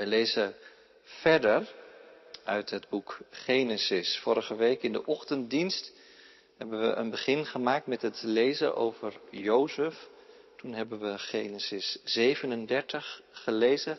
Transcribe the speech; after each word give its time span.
Wij 0.00 0.08
lezen 0.08 0.54
verder 1.02 1.68
uit 2.44 2.70
het 2.70 2.88
boek 2.88 3.18
Genesis. 3.30 4.18
Vorige 4.18 4.56
week 4.56 4.82
in 4.82 4.92
de 4.92 5.06
ochtenddienst 5.06 5.92
hebben 6.56 6.80
we 6.80 6.86
een 6.86 7.10
begin 7.10 7.46
gemaakt 7.46 7.86
met 7.86 8.02
het 8.02 8.22
lezen 8.22 8.76
over 8.76 9.20
Jozef. 9.30 10.08
Toen 10.56 10.72
hebben 10.72 11.00
we 11.00 11.18
Genesis 11.18 11.98
37 12.04 13.22
gelezen. 13.30 13.98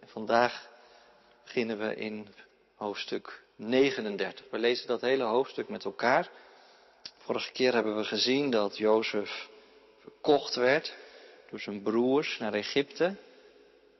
En 0.00 0.08
vandaag 0.08 0.68
beginnen 1.44 1.78
we 1.78 1.94
in 1.94 2.28
hoofdstuk 2.74 3.42
39. 3.54 4.44
We 4.50 4.58
lezen 4.58 4.86
dat 4.86 5.00
hele 5.00 5.24
hoofdstuk 5.24 5.68
met 5.68 5.84
elkaar. 5.84 6.30
Vorige 7.18 7.52
keer 7.52 7.72
hebben 7.72 7.96
we 7.96 8.04
gezien 8.04 8.50
dat 8.50 8.78
Jozef 8.78 9.48
verkocht 10.00 10.54
werd 10.54 10.94
door 11.50 11.60
zijn 11.60 11.82
broers 11.82 12.38
naar 12.38 12.54
Egypte. 12.54 13.16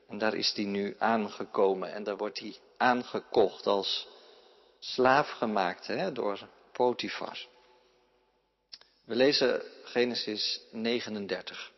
En 0.07 0.17
daar 0.17 0.33
is 0.33 0.53
hij 0.55 0.65
nu 0.65 0.95
aangekomen 0.99 1.93
en 1.93 2.03
daar 2.03 2.17
wordt 2.17 2.39
hij 2.39 2.55
aangekocht 2.77 3.67
als 3.67 4.07
slaaf 4.79 5.29
gemaakt 5.29 5.87
hè, 5.87 6.11
door 6.11 6.47
Potifar. 6.71 7.45
We 9.05 9.15
lezen 9.15 9.61
Genesis 9.83 10.61
39. 10.71 11.71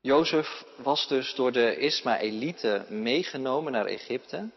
Jozef 0.00 0.64
was 0.76 1.08
dus 1.08 1.34
door 1.34 1.52
de 1.52 1.76
Ismaëlieten 1.76 3.02
meegenomen 3.02 3.72
naar 3.72 3.86
Egypte. 3.86 4.50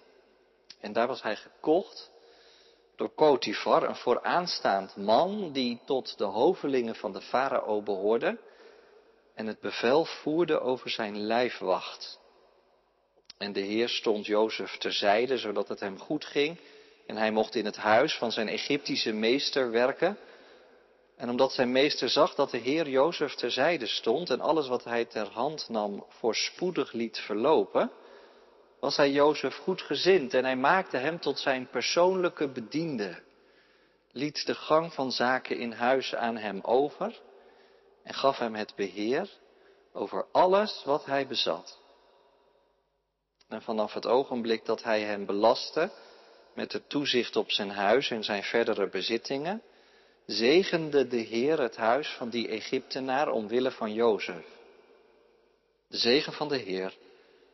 En 0.80 0.94
daar 0.94 1.08
was 1.08 1.22
hij 1.22 1.36
gekocht 1.36 2.12
door 2.96 3.10
Potifar, 3.10 3.84
een 3.84 3.96
vooraanstaand 3.96 4.96
man 4.96 5.52
die 5.52 5.80
tot 5.86 6.18
de 6.18 6.24
hovelingen 6.24 6.96
van 6.96 7.14
de 7.14 7.22
farao 7.22 7.82
behoorde 7.82 8.38
en 9.34 9.48
het 9.48 9.60
bevel 9.60 10.06
voerde 10.06 10.60
over 10.60 10.90
zijn 10.90 11.18
lijfwacht. 11.18 12.20
En 13.44 13.54
de 13.54 13.60
Heer 13.60 13.90
stond 13.90 14.26
Jozef 14.26 14.78
terzijde, 14.78 15.38
zodat 15.38 15.68
het 15.68 15.80
hem 15.80 16.00
goed 16.00 16.26
ging. 16.26 16.60
En 17.08 17.16
hij 17.16 17.32
mocht 17.32 17.56
in 17.56 17.66
het 17.66 17.76
huis 17.76 18.18
van 18.18 18.32
zijn 18.32 18.48
Egyptische 18.48 19.12
meester 19.12 19.72
werken. 19.72 20.18
En 21.18 21.30
omdat 21.30 21.52
zijn 21.52 21.72
meester 21.72 22.10
zag 22.10 22.36
dat 22.36 22.52
de 22.52 22.58
Heer 22.58 22.90
Jozef 22.90 23.34
terzijde 23.36 23.88
stond 23.88 24.30
en 24.30 24.42
alles 24.42 24.68
wat 24.68 24.84
hij 24.84 25.06
ter 25.06 25.28
hand 25.28 25.70
nam 25.70 26.06
voorspoedig 26.08 26.92
liet 26.92 27.18
verlopen, 27.18 27.92
was 28.80 28.98
hij 28.98 29.12
Jozef 29.12 29.56
goed 29.56 29.82
gezind 29.82 30.34
en 30.34 30.44
hij 30.44 30.56
maakte 30.56 30.98
hem 30.98 31.20
tot 31.20 31.40
zijn 31.40 31.68
persoonlijke 31.70 32.48
bediende, 32.48 33.22
liet 34.12 34.46
de 34.46 34.56
gang 34.56 34.94
van 34.94 35.12
zaken 35.12 35.58
in 35.58 35.72
huis 35.72 36.16
aan 36.16 36.38
hem 36.38 36.60
over 36.62 37.22
en 38.04 38.14
gaf 38.14 38.38
hem 38.38 38.56
het 38.56 38.76
beheer 38.76 39.30
over 39.94 40.26
alles 40.32 40.82
wat 40.86 41.06
hij 41.06 41.28
bezat. 41.28 41.83
En 43.54 43.62
vanaf 43.62 43.94
het 43.94 44.06
ogenblik 44.06 44.66
dat 44.66 44.84
hij 44.84 45.02
hem 45.02 45.26
belastte 45.26 45.90
met 46.54 46.74
het 46.74 46.90
toezicht 46.90 47.36
op 47.36 47.52
zijn 47.52 47.70
huis 47.70 48.10
en 48.10 48.24
zijn 48.24 48.44
verdere 48.44 48.90
bezittingen, 48.90 49.62
zegende 50.26 51.08
de 51.08 51.18
Heer 51.18 51.60
het 51.60 51.76
huis 51.76 52.08
van 52.08 52.30
die 52.30 52.48
Egyptenaar 52.48 53.32
omwille 53.32 53.72
van 53.72 53.94
Jozef. 53.94 54.46
De 55.88 55.98
zegen 55.98 56.34
van 56.34 56.48
de 56.48 56.58
Heer 56.58 56.98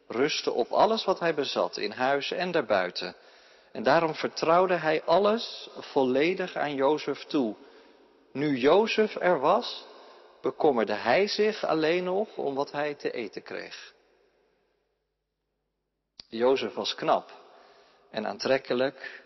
rustte 0.07 0.51
op 0.51 0.71
alles 0.71 1.05
wat 1.05 1.19
hij 1.19 1.33
bezat, 1.33 1.77
in 1.77 1.91
huis 1.91 2.31
en 2.31 2.51
daarbuiten. 2.51 3.15
En 3.71 3.83
daarom 3.83 4.15
vertrouwde 4.15 4.75
hij 4.75 5.03
alles 5.03 5.69
volledig 5.77 6.55
aan 6.55 6.75
Jozef 6.75 7.23
toe. 7.23 7.55
Nu 8.31 8.57
Jozef 8.57 9.15
er 9.15 9.39
was, 9.39 9.85
bekommerde 10.41 10.93
hij 10.93 11.27
zich 11.27 11.65
alleen 11.65 12.03
nog 12.03 12.37
om 12.37 12.55
wat 12.55 12.71
hij 12.71 12.93
te 12.93 13.11
eten 13.11 13.43
kreeg. 13.43 13.97
Jozef 16.29 16.73
was 16.73 16.95
knap 16.95 17.31
en 18.09 18.27
aantrekkelijk 18.27 19.23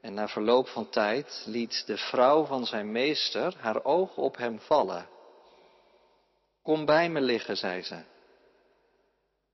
en 0.00 0.14
na 0.14 0.28
verloop 0.28 0.68
van 0.68 0.88
tijd 0.88 1.42
liet 1.46 1.86
de 1.86 1.96
vrouw 1.96 2.44
van 2.44 2.66
zijn 2.66 2.92
meester 2.92 3.56
haar 3.58 3.84
oog 3.84 4.16
op 4.16 4.36
hem 4.36 4.60
vallen. 4.60 5.08
Kom 6.62 6.84
bij 6.84 7.08
me 7.08 7.20
liggen, 7.20 7.56
zei 7.56 7.82
ze. 7.82 8.02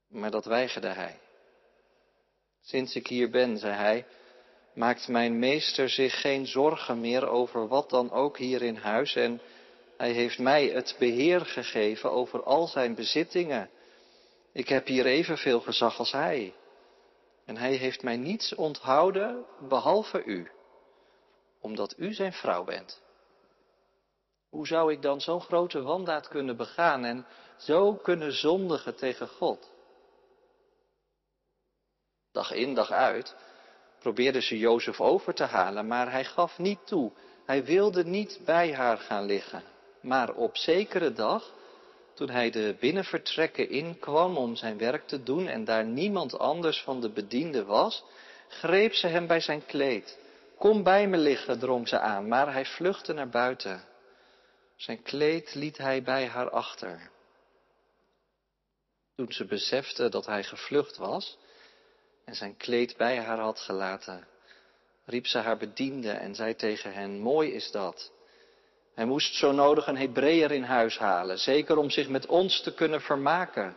Maar 0.09 0.31
dat 0.31 0.45
weigerde 0.45 0.89
hij. 0.89 1.19
Sinds 2.63 2.95
ik 2.95 3.07
hier 3.07 3.31
ben, 3.31 3.59
zei 3.59 3.75
hij, 3.75 4.07
maakt 4.75 5.09
mijn 5.09 5.39
meester 5.39 5.89
zich 5.89 6.21
geen 6.21 6.47
zorgen 6.47 7.01
meer 7.01 7.29
over 7.29 7.69
wat 7.69 7.91
dan 7.91 8.11
ook 8.11 8.39
hier 8.39 8.63
in 8.63 8.77
huis 8.77 9.15
en 9.15 9.41
hij 9.97 10.11
heeft 10.11 10.39
mij 10.39 10.67
het 10.67 10.97
beheer 10.99 11.41
gegeven 11.41 12.11
over 12.11 12.43
al 12.43 12.67
zijn 12.67 12.95
bezittingen. 12.95 13.71
Ik 14.53 14.69
heb 14.69 14.87
hier 14.87 15.07
evenveel 15.07 15.61
gezag 15.61 15.99
als 15.99 16.13
hij. 16.13 16.55
En 17.51 17.57
hij 17.57 17.75
heeft 17.75 18.03
mij 18.03 18.17
niets 18.17 18.55
onthouden 18.55 19.45
behalve 19.69 20.25
u, 20.25 20.51
omdat 21.61 21.95
u 21.97 22.13
zijn 22.13 22.33
vrouw 22.33 22.65
bent. 22.65 23.03
Hoe 24.49 24.67
zou 24.67 24.93
ik 24.93 25.03
dan 25.03 25.21
zo'n 25.21 25.41
grote 25.41 25.83
wandaad 25.83 26.29
kunnen 26.29 26.57
begaan 26.57 27.05
en 27.05 27.27
zo 27.57 27.95
kunnen 27.95 28.33
zondigen 28.33 28.97
tegen 28.97 29.29
God? 29.29 29.71
Dag 32.33 32.53
in, 32.53 32.75
dag 32.75 32.91
uit 32.91 33.37
probeerde 33.99 34.41
ze 34.41 34.59
Jozef 34.59 35.01
over 35.01 35.35
te 35.35 35.45
halen, 35.45 35.87
maar 35.87 36.11
hij 36.11 36.25
gaf 36.25 36.59
niet 36.59 36.87
toe. 36.87 37.13
Hij 37.47 37.65
wilde 37.65 38.05
niet 38.05 38.41
bij 38.45 38.75
haar 38.75 38.99
gaan 38.99 39.25
liggen. 39.25 39.63
Maar 40.01 40.35
op 40.35 40.57
zekere 40.57 41.13
dag, 41.13 41.55
toen 42.21 42.31
hij 42.31 42.51
de 42.51 42.77
binnenvertrekken 42.81 43.69
inkwam 43.69 44.37
om 44.37 44.57
zijn 44.57 44.79
werk 44.79 45.07
te 45.07 45.23
doen 45.23 45.49
en 45.49 45.65
daar 45.65 45.85
niemand 45.85 46.39
anders 46.39 46.81
van 46.81 47.01
de 47.01 47.11
bedienden 47.11 47.67
was, 47.67 48.05
greep 48.49 48.95
ze 48.95 49.07
hem 49.07 49.27
bij 49.27 49.41
zijn 49.41 49.67
kleed. 49.67 50.19
Kom 50.59 50.83
bij 50.83 51.09
me 51.09 51.17
liggen, 51.17 51.59
drong 51.59 51.89
ze 51.89 51.99
aan, 51.99 52.29
maar 52.29 52.53
hij 52.53 52.65
vluchtte 52.65 53.13
naar 53.13 53.29
buiten. 53.29 53.85
Zijn 54.77 55.03
kleed 55.03 55.55
liet 55.55 55.79
hij 55.79 56.03
bij 56.03 56.27
haar 56.27 56.51
achter. 56.51 57.11
Toen 59.15 59.33
ze 59.33 59.45
besefte 59.45 60.09
dat 60.09 60.27
hij 60.27 60.45
gevlucht 60.45 60.97
was 60.97 61.39
en 62.25 62.35
zijn 62.35 62.57
kleed 62.57 62.97
bij 62.97 63.21
haar 63.21 63.39
had 63.39 63.61
gelaten, 63.61 64.27
riep 65.05 65.27
ze 65.27 65.39
haar 65.39 65.57
bediende 65.57 66.11
en 66.11 66.35
zei 66.35 66.55
tegen 66.55 66.93
hen, 66.93 67.19
mooi 67.19 67.53
is 67.53 67.71
dat. 67.71 68.13
Hij 68.95 69.05
moest 69.05 69.35
zo 69.35 69.53
nodig 69.53 69.87
een 69.87 69.97
Hebreeër 69.97 70.51
in 70.51 70.63
huis 70.63 70.99
halen, 70.99 71.39
zeker 71.39 71.77
om 71.77 71.91
zich 71.91 72.09
met 72.09 72.27
ons 72.27 72.61
te 72.61 72.75
kunnen 72.75 73.01
vermaken. 73.01 73.77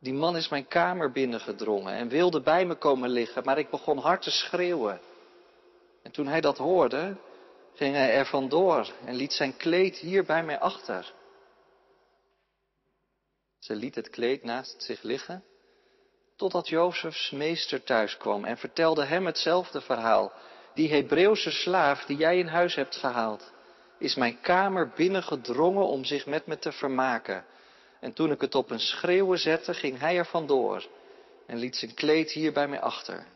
Die 0.00 0.14
man 0.14 0.36
is 0.36 0.48
mijn 0.48 0.68
kamer 0.68 1.12
binnengedrongen 1.12 1.94
en 1.94 2.08
wilde 2.08 2.40
bij 2.40 2.66
me 2.66 2.74
komen 2.74 3.10
liggen, 3.10 3.44
maar 3.44 3.58
ik 3.58 3.70
begon 3.70 3.98
hard 3.98 4.22
te 4.22 4.30
schreeuwen. 4.30 5.00
En 6.02 6.10
toen 6.10 6.26
hij 6.26 6.40
dat 6.40 6.58
hoorde, 6.58 7.16
ging 7.74 7.94
hij 7.94 8.14
er 8.14 8.26
vandoor 8.26 8.92
en 9.04 9.14
liet 9.14 9.32
zijn 9.32 9.56
kleed 9.56 9.96
hier 9.96 10.24
bij 10.24 10.44
mij 10.44 10.58
achter. 10.58 11.12
Ze 13.58 13.74
liet 13.74 13.94
het 13.94 14.10
kleed 14.10 14.44
naast 14.44 14.82
zich 14.82 15.02
liggen, 15.02 15.44
totdat 16.36 16.68
Jozefs 16.68 17.30
meester 17.30 17.84
thuis 17.84 18.16
kwam 18.16 18.44
en 18.44 18.58
vertelde 18.58 19.04
hem 19.04 19.26
hetzelfde 19.26 19.80
verhaal. 19.80 20.32
Die 20.74 20.90
Hebreeuwse 20.90 21.50
slaaf 21.50 22.04
die 22.04 22.16
jij 22.16 22.38
in 22.38 22.46
huis 22.46 22.74
hebt 22.74 22.96
gehaald, 22.96 23.52
is 24.04 24.14
mijn 24.14 24.40
kamer 24.40 24.88
binnengedrongen 24.88 25.86
om 25.86 26.04
zich 26.04 26.26
met 26.26 26.46
me 26.46 26.58
te 26.58 26.72
vermaken. 26.72 27.44
En 28.00 28.12
toen 28.12 28.30
ik 28.30 28.40
het 28.40 28.54
op 28.54 28.70
een 28.70 28.80
schreeuwen 28.80 29.38
zette, 29.38 29.74
ging 29.74 29.98
hij 29.98 30.16
er 30.16 30.26
vandoor 30.26 30.86
en 31.46 31.58
liet 31.58 31.76
zijn 31.76 31.94
kleed 31.94 32.30
hier 32.30 32.52
bij 32.52 32.68
mij 32.68 32.80
achter. 32.80 33.26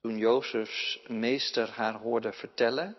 Toen 0.00 0.18
Jozefs 0.18 1.00
meester 1.06 1.70
haar 1.70 1.94
hoorde 1.94 2.32
vertellen 2.32 2.96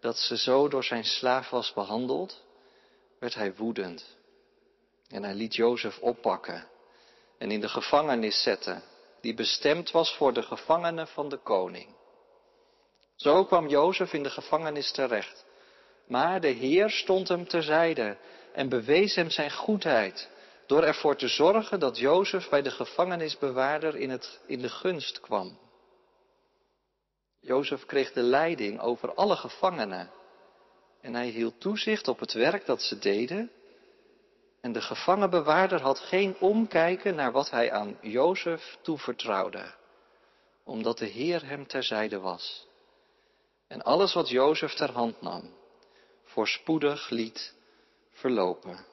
dat 0.00 0.18
ze 0.18 0.36
zo 0.36 0.68
door 0.68 0.84
zijn 0.84 1.04
slaaf 1.04 1.50
was 1.50 1.72
behandeld, 1.72 2.44
werd 3.18 3.34
hij 3.34 3.54
woedend. 3.54 4.16
En 5.08 5.22
hij 5.22 5.34
liet 5.34 5.54
Jozef 5.54 5.98
oppakken 5.98 6.68
en 7.38 7.50
in 7.50 7.60
de 7.60 7.68
gevangenis 7.68 8.42
zetten, 8.42 8.82
die 9.20 9.34
bestemd 9.34 9.90
was 9.90 10.16
voor 10.16 10.32
de 10.32 10.42
gevangenen 10.42 11.08
van 11.08 11.28
de 11.28 11.36
koning. 11.38 11.94
Zo 13.24 13.44
kwam 13.44 13.68
Jozef 13.68 14.12
in 14.12 14.22
de 14.22 14.30
gevangenis 14.30 14.92
terecht. 14.92 15.44
Maar 16.06 16.40
de 16.40 16.48
Heer 16.48 16.90
stond 16.90 17.28
hem 17.28 17.48
terzijde 17.48 18.16
en 18.52 18.68
bewees 18.68 19.14
hem 19.14 19.30
zijn 19.30 19.50
goedheid 19.50 20.30
door 20.66 20.82
ervoor 20.82 21.16
te 21.16 21.28
zorgen 21.28 21.80
dat 21.80 21.98
Jozef 21.98 22.48
bij 22.48 22.62
de 22.62 22.70
gevangenisbewaarder 22.70 23.96
in, 23.96 24.10
het, 24.10 24.40
in 24.46 24.60
de 24.60 24.68
gunst 24.68 25.20
kwam. 25.20 25.58
Jozef 27.40 27.86
kreeg 27.86 28.12
de 28.12 28.22
leiding 28.22 28.80
over 28.80 29.14
alle 29.14 29.36
gevangenen 29.36 30.10
en 31.00 31.14
hij 31.14 31.28
hield 31.28 31.60
toezicht 31.60 32.08
op 32.08 32.18
het 32.20 32.32
werk 32.32 32.66
dat 32.66 32.82
ze 32.82 32.98
deden. 32.98 33.50
En 34.60 34.72
de 34.72 34.80
gevangenbewaarder 34.80 35.80
had 35.80 35.98
geen 35.98 36.36
omkijken 36.38 37.14
naar 37.14 37.32
wat 37.32 37.50
hij 37.50 37.72
aan 37.72 37.98
Jozef 38.00 38.78
toevertrouwde, 38.82 39.74
omdat 40.64 40.98
de 40.98 41.06
Heer 41.06 41.46
hem 41.46 41.66
terzijde 41.66 42.20
was 42.20 42.72
en 43.66 43.82
alles 43.82 44.12
wat 44.14 44.28
Jozef 44.28 44.74
ter 44.74 44.90
hand 44.90 45.20
nam, 45.20 45.54
voorspoedig 46.24 47.10
liet 47.10 47.54
verlopen. 48.10 48.86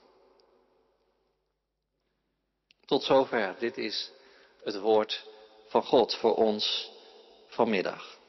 Tot 2.85 3.03
zover. 3.03 3.55
Dit 3.59 3.77
is 3.77 4.11
het 4.63 4.79
woord 4.79 5.27
van 5.67 5.83
God 5.83 6.15
voor 6.15 6.35
ons 6.35 6.91
vanmiddag. 7.47 8.19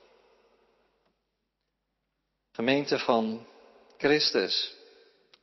Gemeente 2.53 2.99
van 2.99 3.47
Christus, 3.97 4.75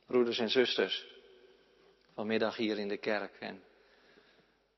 broeders 0.06 0.38
en 0.38 0.50
zusters, 0.50 1.06
vanmiddag 2.14 2.56
hier 2.56 2.78
in 2.78 2.88
de 2.88 2.96
kerk 2.96 3.36
en 3.40 3.62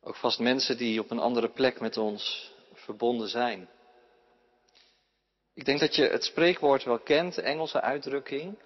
ook 0.01 0.17
vast 0.17 0.39
mensen 0.39 0.77
die 0.77 1.01
op 1.01 1.11
een 1.11 1.19
andere 1.19 1.49
plek 1.49 1.81
met 1.81 1.97
ons 1.97 2.53
verbonden 2.73 3.29
zijn. 3.29 3.69
Ik 5.55 5.65
denk 5.65 5.81
dat 5.81 5.95
je 5.95 6.03
het 6.03 6.25
spreekwoord 6.25 6.85
wel 6.85 6.99
kent, 6.99 7.35
de 7.35 7.43
Engelse 7.43 7.81
uitdrukking. 7.81 8.59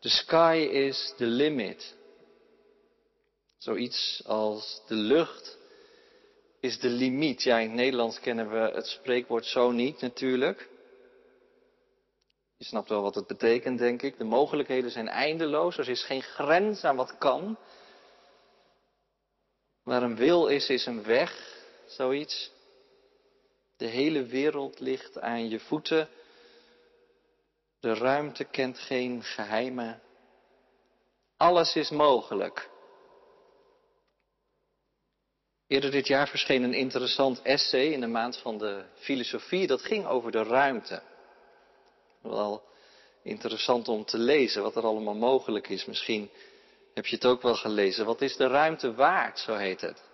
The 0.00 0.08
sky 0.08 0.68
is 0.72 1.14
the 1.16 1.26
limit. 1.26 1.94
Zoiets 3.58 4.22
als 4.26 4.82
de 4.86 4.94
lucht 4.94 5.58
is 6.60 6.78
de 6.78 6.88
limiet. 6.88 7.42
Ja, 7.42 7.58
in 7.58 7.66
het 7.66 7.76
Nederlands 7.76 8.20
kennen 8.20 8.50
we 8.50 8.70
het 8.74 8.86
spreekwoord 8.86 9.46
zo 9.46 9.70
niet 9.70 10.00
natuurlijk. 10.00 10.68
Je 12.56 12.64
snapt 12.64 12.88
wel 12.88 13.02
wat 13.02 13.14
het 13.14 13.26
betekent, 13.26 13.78
denk 13.78 14.02
ik. 14.02 14.18
De 14.18 14.24
mogelijkheden 14.24 14.90
zijn 14.90 15.08
eindeloos. 15.08 15.78
Er 15.78 15.88
is 15.88 16.04
geen 16.04 16.22
grens 16.22 16.84
aan 16.84 16.96
wat 16.96 17.18
kan. 17.18 17.58
Waar 19.82 20.02
een 20.02 20.16
wil 20.16 20.46
is, 20.46 20.68
is 20.68 20.86
een 20.86 21.02
weg. 21.02 21.58
Zoiets. 21.86 22.50
De 23.80 23.86
hele 23.86 24.26
wereld 24.26 24.80
ligt 24.80 25.20
aan 25.20 25.48
je 25.48 25.60
voeten. 25.60 26.08
De 27.80 27.94
ruimte 27.94 28.44
kent 28.44 28.78
geen 28.78 29.22
geheimen. 29.22 30.02
Alles 31.36 31.76
is 31.76 31.90
mogelijk. 31.90 32.70
Eerder 35.66 35.90
dit 35.90 36.06
jaar 36.06 36.28
verscheen 36.28 36.62
een 36.62 36.74
interessant 36.74 37.42
essay 37.42 37.86
in 37.86 38.00
de 38.00 38.06
maand 38.06 38.36
van 38.36 38.58
de 38.58 38.84
filosofie. 38.94 39.66
Dat 39.66 39.82
ging 39.82 40.06
over 40.06 40.30
de 40.30 40.42
ruimte. 40.42 41.02
Wel 42.22 42.62
interessant 43.22 43.88
om 43.88 44.04
te 44.04 44.18
lezen 44.18 44.62
wat 44.62 44.76
er 44.76 44.84
allemaal 44.84 45.14
mogelijk 45.14 45.68
is. 45.68 45.84
Misschien 45.84 46.30
heb 46.94 47.06
je 47.06 47.14
het 47.14 47.26
ook 47.26 47.42
wel 47.42 47.56
gelezen. 47.56 48.04
Wat 48.06 48.20
is 48.20 48.36
de 48.36 48.46
ruimte 48.46 48.94
waard, 48.94 49.38
zo 49.38 49.54
heet 49.54 49.80
het. 49.80 50.09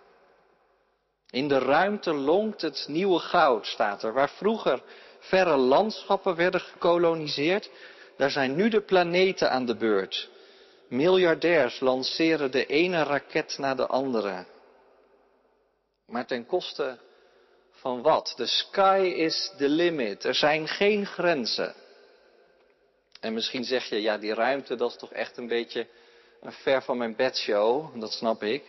In 1.29 1.47
de 1.47 1.59
ruimte 1.59 2.13
lonkt 2.13 2.61
het 2.61 2.85
nieuwe 2.87 3.19
goud, 3.19 3.65
staat 3.65 4.03
er. 4.03 4.13
Waar 4.13 4.29
vroeger 4.29 4.81
verre 5.19 5.55
landschappen 5.55 6.35
werden 6.35 6.61
gekoloniseerd, 6.61 7.69
daar 8.17 8.31
zijn 8.31 8.55
nu 8.55 8.69
de 8.69 8.81
planeten 8.81 9.51
aan 9.51 9.65
de 9.65 9.75
beurt. 9.75 10.29
Miljardairs 10.89 11.79
lanceren 11.79 12.51
de 12.51 12.65
ene 12.65 13.03
raket 13.03 13.57
na 13.57 13.75
de 13.75 13.87
andere. 13.87 14.45
Maar 16.05 16.25
ten 16.25 16.45
koste 16.45 16.97
van 17.71 18.01
wat? 18.01 18.33
The 18.35 18.45
sky 18.45 19.13
is 19.15 19.53
the 19.57 19.69
limit. 19.69 20.23
Er 20.23 20.35
zijn 20.35 20.67
geen 20.67 21.05
grenzen. 21.05 21.73
En 23.19 23.33
misschien 23.33 23.63
zeg 23.63 23.85
je, 23.85 24.01
ja, 24.01 24.17
die 24.17 24.33
ruimte, 24.33 24.75
dat 24.75 24.91
is 24.91 24.97
toch 24.97 25.13
echt 25.13 25.37
een 25.37 25.47
beetje 25.47 25.87
een 26.41 26.51
ver 26.51 26.81
van 26.81 26.97
mijn 26.97 27.15
bedshow. 27.15 27.99
Dat 28.01 28.11
snap 28.11 28.43
ik. 28.43 28.63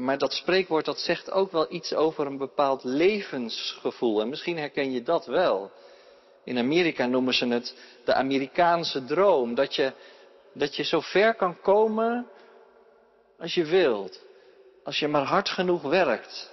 Maar 0.00 0.18
dat 0.18 0.32
spreekwoord, 0.32 0.84
dat 0.84 0.98
zegt 0.98 1.30
ook 1.30 1.52
wel 1.52 1.72
iets 1.72 1.94
over 1.94 2.26
een 2.26 2.38
bepaald 2.38 2.84
levensgevoel. 2.84 4.20
En 4.20 4.28
misschien 4.28 4.58
herken 4.58 4.92
je 4.92 5.02
dat 5.02 5.26
wel. 5.26 5.70
In 6.44 6.58
Amerika 6.58 7.06
noemen 7.06 7.34
ze 7.34 7.46
het 7.46 7.74
de 8.04 8.14
Amerikaanse 8.14 9.04
droom. 9.04 9.54
Dat 9.54 9.74
je, 9.74 9.92
dat 10.54 10.76
je 10.76 10.84
zo 10.84 11.00
ver 11.00 11.34
kan 11.34 11.60
komen 11.60 12.26
als 13.38 13.54
je 13.54 13.64
wilt. 13.64 14.20
Als 14.84 14.98
je 14.98 15.08
maar 15.08 15.24
hard 15.24 15.48
genoeg 15.48 15.82
werkt. 15.82 16.50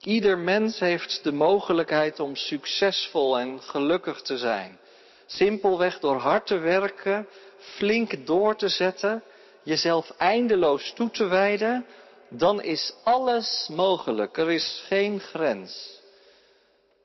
Ieder 0.00 0.38
mens 0.38 0.78
heeft 0.78 1.20
de 1.22 1.32
mogelijkheid 1.32 2.20
om 2.20 2.36
succesvol 2.36 3.38
en 3.38 3.62
gelukkig 3.62 4.22
te 4.22 4.38
zijn. 4.38 4.78
Simpelweg 5.26 5.98
door 5.98 6.16
hard 6.16 6.46
te 6.46 6.58
werken, 6.58 7.28
flink 7.58 8.26
door 8.26 8.56
te 8.56 8.68
zetten, 8.68 9.22
jezelf 9.62 10.10
eindeloos 10.10 10.92
toe 10.92 11.10
te 11.10 11.24
wijden, 11.24 11.86
dan 12.28 12.62
is 12.62 12.94
alles 13.04 13.68
mogelijk. 13.72 14.38
Er 14.38 14.50
is 14.50 14.84
geen 14.86 15.20
grens 15.20 16.00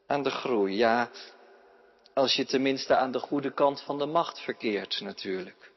aan 0.07 0.23
de 0.23 0.29
groei. 0.29 0.75
Ja, 0.75 1.09
als 2.13 2.33
je 2.33 2.45
tenminste 2.45 2.95
aan 2.95 3.11
de 3.11 3.19
goede 3.19 3.53
kant 3.53 3.81
van 3.81 3.97
de 3.97 4.05
macht 4.05 4.39
verkeert 4.39 4.99
natuurlijk. 5.01 5.71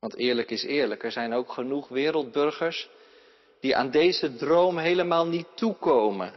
Want 0.00 0.16
eerlijk 0.16 0.50
is 0.50 0.62
eerlijk, 0.62 1.04
er 1.04 1.12
zijn 1.12 1.32
ook 1.32 1.52
genoeg 1.52 1.88
wereldburgers 1.88 2.88
die 3.60 3.76
aan 3.76 3.90
deze 3.90 4.36
droom 4.36 4.78
helemaal 4.78 5.26
niet 5.26 5.46
toekomen. 5.54 6.32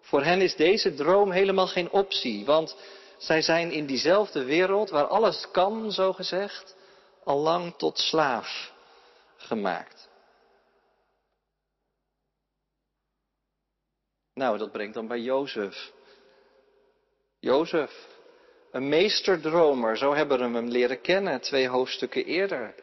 Voor 0.00 0.22
hen 0.22 0.40
is 0.40 0.56
deze 0.56 0.94
droom 0.94 1.30
helemaal 1.30 1.66
geen 1.66 1.90
optie, 1.90 2.44
want 2.44 2.76
zij 3.18 3.42
zijn 3.42 3.70
in 3.70 3.86
diezelfde 3.86 4.44
wereld 4.44 4.90
waar 4.90 5.06
alles 5.06 5.50
kan, 5.50 5.92
zo 5.92 6.12
gezegd, 6.12 6.76
al 7.24 7.38
lang 7.38 7.74
tot 7.76 7.98
slaaf 7.98 8.72
gemaakt. 9.36 10.05
Nou, 14.36 14.58
dat 14.58 14.72
brengt 14.72 14.94
dan 14.94 15.06
bij 15.06 15.20
Jozef. 15.20 15.92
Jozef, 17.40 17.90
een 18.70 18.88
meesterdromer, 18.88 19.96
zo 19.96 20.14
hebben 20.14 20.38
we 20.38 20.58
hem 20.58 20.68
leren 20.68 21.00
kennen 21.00 21.40
twee 21.40 21.68
hoofdstukken 21.68 22.24
eerder. 22.24 22.74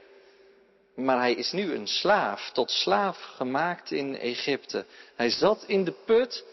Maar 0.95 1.17
hij 1.17 1.33
is 1.33 1.51
nu 1.51 1.73
een 1.73 1.88
slaaf, 1.88 2.51
tot 2.51 2.71
slaaf 2.71 3.17
gemaakt 3.21 3.91
in 3.91 4.17
Egypte. 4.17 4.85
Hij 5.15 5.29
zat 5.29 5.63
in 5.67 5.83
de 5.83 5.94
put 6.05 6.45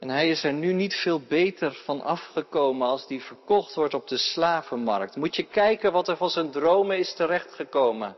en 0.00 0.08
hij 0.08 0.28
is 0.28 0.44
er 0.44 0.52
nu 0.52 0.72
niet 0.72 0.94
veel 0.94 1.20
beter 1.20 1.72
van 1.72 2.00
afgekomen 2.00 2.88
als 2.88 3.06
die 3.06 3.22
verkocht 3.22 3.74
wordt 3.74 3.94
op 3.94 4.08
de 4.08 4.18
slavenmarkt. 4.18 5.16
Moet 5.16 5.36
je 5.36 5.46
kijken 5.46 5.92
wat 5.92 6.08
er 6.08 6.16
van 6.16 6.30
zijn 6.30 6.50
dromen 6.50 6.98
is 6.98 7.14
terechtgekomen, 7.14 8.16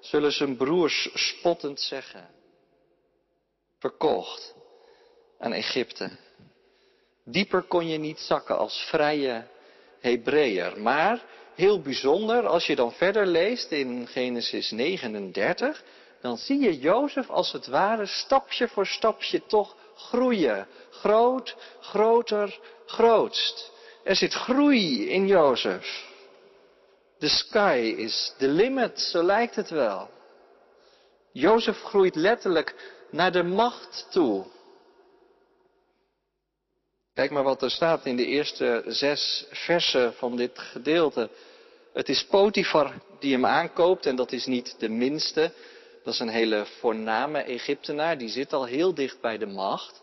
zullen 0.00 0.32
zijn 0.32 0.56
broers 0.56 1.10
spottend 1.14 1.80
zeggen. 1.80 2.28
Verkocht 3.78 4.53
aan 5.44 5.52
Egypte. 5.52 6.10
Dieper 7.24 7.62
kon 7.62 7.88
je 7.88 7.98
niet 7.98 8.18
zakken 8.18 8.58
als 8.58 8.86
vrije 8.88 9.46
Hebreeër. 10.00 10.80
Maar 10.80 11.22
heel 11.54 11.80
bijzonder, 11.80 12.46
als 12.46 12.66
je 12.66 12.76
dan 12.76 12.92
verder 12.92 13.26
leest 13.26 13.70
in 13.70 14.06
Genesis 14.06 14.70
39, 14.70 15.82
dan 16.20 16.36
zie 16.36 16.60
je 16.60 16.78
Jozef 16.78 17.30
als 17.30 17.52
het 17.52 17.66
ware 17.66 18.06
stapje 18.06 18.68
voor 18.68 18.86
stapje 18.86 19.46
toch 19.46 19.76
groeien. 19.96 20.66
Groot, 20.90 21.56
groter, 21.80 22.58
grootst. 22.86 23.72
Er 24.04 24.16
zit 24.16 24.34
groei 24.34 25.08
in 25.08 25.26
Jozef. 25.26 26.12
The 27.18 27.28
sky 27.28 27.94
is 27.96 28.34
the 28.38 28.48
limit, 28.48 29.00
zo 29.00 29.22
lijkt 29.22 29.54
het 29.54 29.70
wel. 29.70 30.10
Jozef 31.32 31.80
groeit 31.80 32.14
letterlijk 32.14 32.74
naar 33.10 33.32
de 33.32 33.42
macht 33.42 34.06
toe. 34.10 34.52
Kijk 37.14 37.30
maar 37.30 37.42
wat 37.42 37.62
er 37.62 37.70
staat 37.70 38.06
in 38.06 38.16
de 38.16 38.26
eerste 38.26 38.82
zes 38.86 39.46
versen 39.50 40.14
van 40.14 40.36
dit 40.36 40.58
gedeelte. 40.58 41.30
Het 41.92 42.08
is 42.08 42.24
Potifar 42.24 42.92
die 43.18 43.32
hem 43.32 43.46
aankoopt 43.46 44.06
en 44.06 44.16
dat 44.16 44.32
is 44.32 44.46
niet 44.46 44.74
de 44.78 44.88
minste. 44.88 45.52
Dat 46.04 46.14
is 46.14 46.20
een 46.20 46.28
hele 46.28 46.66
voorname 46.80 47.38
Egyptenaar, 47.38 48.18
die 48.18 48.28
zit 48.28 48.52
al 48.52 48.64
heel 48.64 48.94
dicht 48.94 49.20
bij 49.20 49.38
de 49.38 49.46
macht. 49.46 50.02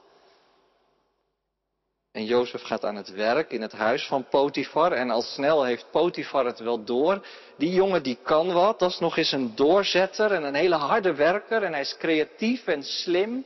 En 2.11 2.25
Jozef 2.25 2.61
gaat 2.61 2.85
aan 2.85 2.95
het 2.95 3.09
werk 3.09 3.51
in 3.51 3.61
het 3.61 3.71
huis 3.71 4.07
van 4.07 4.27
Potifar. 4.27 4.91
En 4.91 5.09
al 5.09 5.21
snel 5.21 5.63
heeft 5.63 5.85
Potifar 5.91 6.45
het 6.45 6.59
wel 6.59 6.83
door. 6.83 7.25
Die 7.57 7.73
jongen 7.73 8.03
die 8.03 8.17
kan 8.23 8.53
wat, 8.53 8.79
dat 8.79 8.91
is 8.91 8.99
nog 8.99 9.17
eens 9.17 9.31
een 9.31 9.55
doorzetter 9.55 10.31
en 10.31 10.43
een 10.43 10.55
hele 10.55 10.75
harde 10.75 11.15
werker. 11.15 11.63
En 11.63 11.71
hij 11.71 11.81
is 11.81 11.97
creatief 11.97 12.67
en 12.67 12.83
slim. 12.83 13.45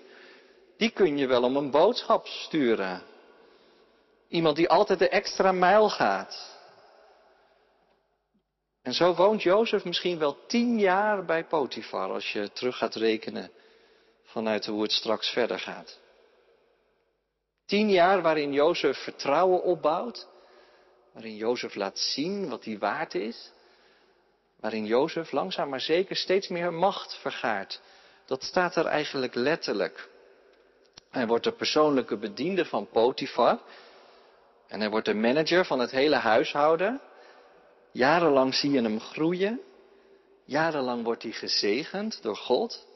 Die 0.78 0.90
kun 0.90 1.18
je 1.18 1.28
wel 1.28 1.44
om 1.44 1.56
een 1.56 1.72
boodschap 1.72 2.28
sturen. 2.28 3.14
Iemand 4.28 4.56
die 4.56 4.70
altijd 4.70 5.00
de 5.00 5.10
extra 5.10 5.52
mijl 5.52 5.90
gaat. 5.90 6.54
En 8.82 8.94
zo 8.94 9.16
woont 9.16 9.42
Jozef 9.42 9.84
misschien 9.84 10.18
wel 10.18 10.46
tien 10.48 10.80
jaar 10.80 11.26
bij 11.26 11.46
Potifar, 11.46 12.10
als 12.10 12.32
je 12.32 12.52
terug 12.52 12.78
gaat 12.78 12.96
rekenen 12.96 13.52
vanuit 14.24 14.66
hoe 14.66 14.82
het 14.82 14.92
straks 14.92 15.30
verder 15.30 15.60
gaat. 15.60 16.00
Tien 17.66 17.90
jaar 17.90 18.22
waarin 18.22 18.54
Jozef 18.54 18.98
vertrouwen 18.98 19.64
opbouwt, 19.64 20.28
waarin 21.12 21.36
Jozef 21.36 21.76
laat 21.76 22.00
zien 22.00 22.50
wat 22.50 22.66
hij 22.66 22.78
waard 22.78 23.16
is, 23.16 23.52
waarin 24.60 24.86
Jozef 24.86 25.32
langzaam 25.32 25.70
maar 25.70 25.82
zeker 25.82 26.16
steeds 26.16 26.48
meer 26.48 26.74
macht 26.74 27.16
vergaart. 27.22 27.82
Dat 28.26 28.44
staat 28.44 28.76
er 28.76 28.86
eigenlijk 28.86 29.36
letterlijk. 29.36 30.10
Hij 31.10 31.28
wordt 31.28 31.44
de 31.44 31.52
persoonlijke 31.52 32.18
bediende 32.18 32.66
van 32.66 32.88
Potifar 32.88 33.60
en 34.68 34.80
hij 34.80 34.90
wordt 34.90 35.06
de 35.06 35.14
manager 35.14 35.66
van 35.66 35.80
het 35.80 35.92
hele 35.92 36.16
huishouden. 36.16 37.02
Jarenlang 37.92 38.54
zie 38.54 38.72
je 38.72 38.82
hem 38.82 39.00
groeien. 39.00 39.62
Jarenlang 40.46 41.04
wordt 41.04 41.24
hij 41.24 41.32
gezegend 41.32 42.22
door 42.22 42.36
God. 42.36 42.88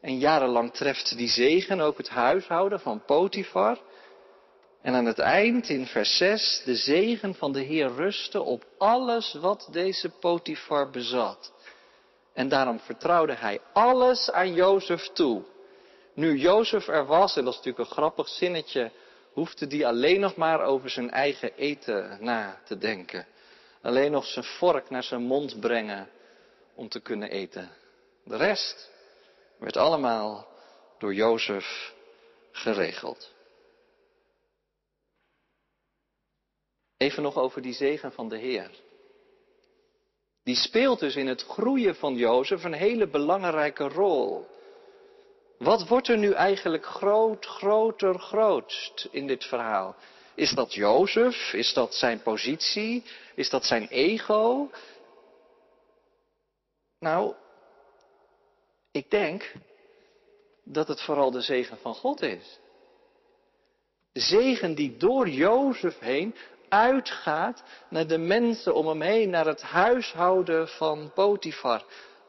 En 0.00 0.18
jarenlang 0.18 0.72
treft 0.72 1.16
die 1.16 1.28
zegen 1.28 1.80
ook 1.80 1.96
het 1.98 2.08
huishouden 2.08 2.80
van 2.80 3.02
Potifar. 3.04 3.78
En 4.82 4.94
aan 4.94 5.04
het 5.04 5.18
eind 5.18 5.68
in 5.68 5.86
vers 5.86 6.16
6, 6.16 6.62
de 6.64 6.76
zegen 6.76 7.34
van 7.34 7.52
de 7.52 7.60
Heer 7.60 7.94
rustte 7.94 8.42
op 8.42 8.64
alles 8.78 9.36
wat 9.40 9.68
deze 9.70 10.08
Potifar 10.08 10.90
bezat. 10.90 11.52
En 12.32 12.48
daarom 12.48 12.80
vertrouwde 12.80 13.34
hij 13.34 13.60
alles 13.72 14.30
aan 14.30 14.54
Jozef 14.54 15.08
toe. 15.12 15.42
Nu 16.14 16.38
Jozef 16.38 16.88
er 16.88 17.06
was, 17.06 17.36
en 17.36 17.44
dat 17.44 17.52
is 17.52 17.58
natuurlijk 17.58 17.88
een 17.88 17.94
grappig 17.94 18.28
zinnetje, 18.28 18.90
hoefde 19.36 19.66
die 19.66 19.86
alleen 19.86 20.20
nog 20.20 20.36
maar 20.36 20.60
over 20.60 20.90
zijn 20.90 21.10
eigen 21.10 21.54
eten 21.54 22.18
na 22.20 22.60
te 22.64 22.78
denken. 22.78 23.26
Alleen 23.82 24.10
nog 24.10 24.24
zijn 24.24 24.44
vork 24.44 24.90
naar 24.90 25.02
zijn 25.02 25.22
mond 25.22 25.60
brengen 25.60 26.08
om 26.74 26.88
te 26.88 27.00
kunnen 27.00 27.30
eten. 27.30 27.70
De 28.24 28.36
rest 28.36 28.90
werd 29.58 29.76
allemaal 29.76 30.48
door 30.98 31.14
Jozef 31.14 31.94
geregeld. 32.52 33.32
Even 36.96 37.22
nog 37.22 37.36
over 37.36 37.62
die 37.62 37.74
zegen 37.74 38.12
van 38.12 38.28
de 38.28 38.38
Heer. 38.38 38.70
Die 40.42 40.56
speelt 40.56 40.98
dus 40.98 41.16
in 41.16 41.26
het 41.26 41.42
groeien 41.42 41.96
van 41.96 42.14
Jozef 42.14 42.64
een 42.64 42.72
hele 42.72 43.08
belangrijke 43.08 43.88
rol. 43.88 44.46
Wat 45.58 45.88
wordt 45.88 46.08
er 46.08 46.18
nu 46.18 46.32
eigenlijk 46.32 46.86
groot, 46.86 47.46
groter, 47.46 48.18
grootst 48.18 49.08
in 49.10 49.26
dit 49.26 49.44
verhaal? 49.44 49.96
Is 50.34 50.50
dat 50.50 50.74
Jozef? 50.74 51.52
Is 51.52 51.72
dat 51.72 51.94
zijn 51.94 52.22
positie? 52.22 53.04
Is 53.34 53.50
dat 53.50 53.64
zijn 53.64 53.88
ego? 53.88 54.70
Nou, 56.98 57.34
ik 58.90 59.10
denk 59.10 59.52
dat 60.64 60.88
het 60.88 61.02
vooral 61.02 61.30
de 61.30 61.40
zegen 61.40 61.78
van 61.78 61.94
God 61.94 62.22
is. 62.22 62.58
Zegen 64.12 64.74
die 64.74 64.96
door 64.96 65.28
Jozef 65.28 65.98
heen 65.98 66.34
uitgaat 66.68 67.62
naar 67.88 68.06
de 68.06 68.18
mensen 68.18 68.74
om 68.74 68.86
hem 68.86 69.00
heen, 69.00 69.30
naar 69.30 69.46
het 69.46 69.62
huishouden 69.62 70.68
van 70.68 71.10
Potifar. 71.14 71.84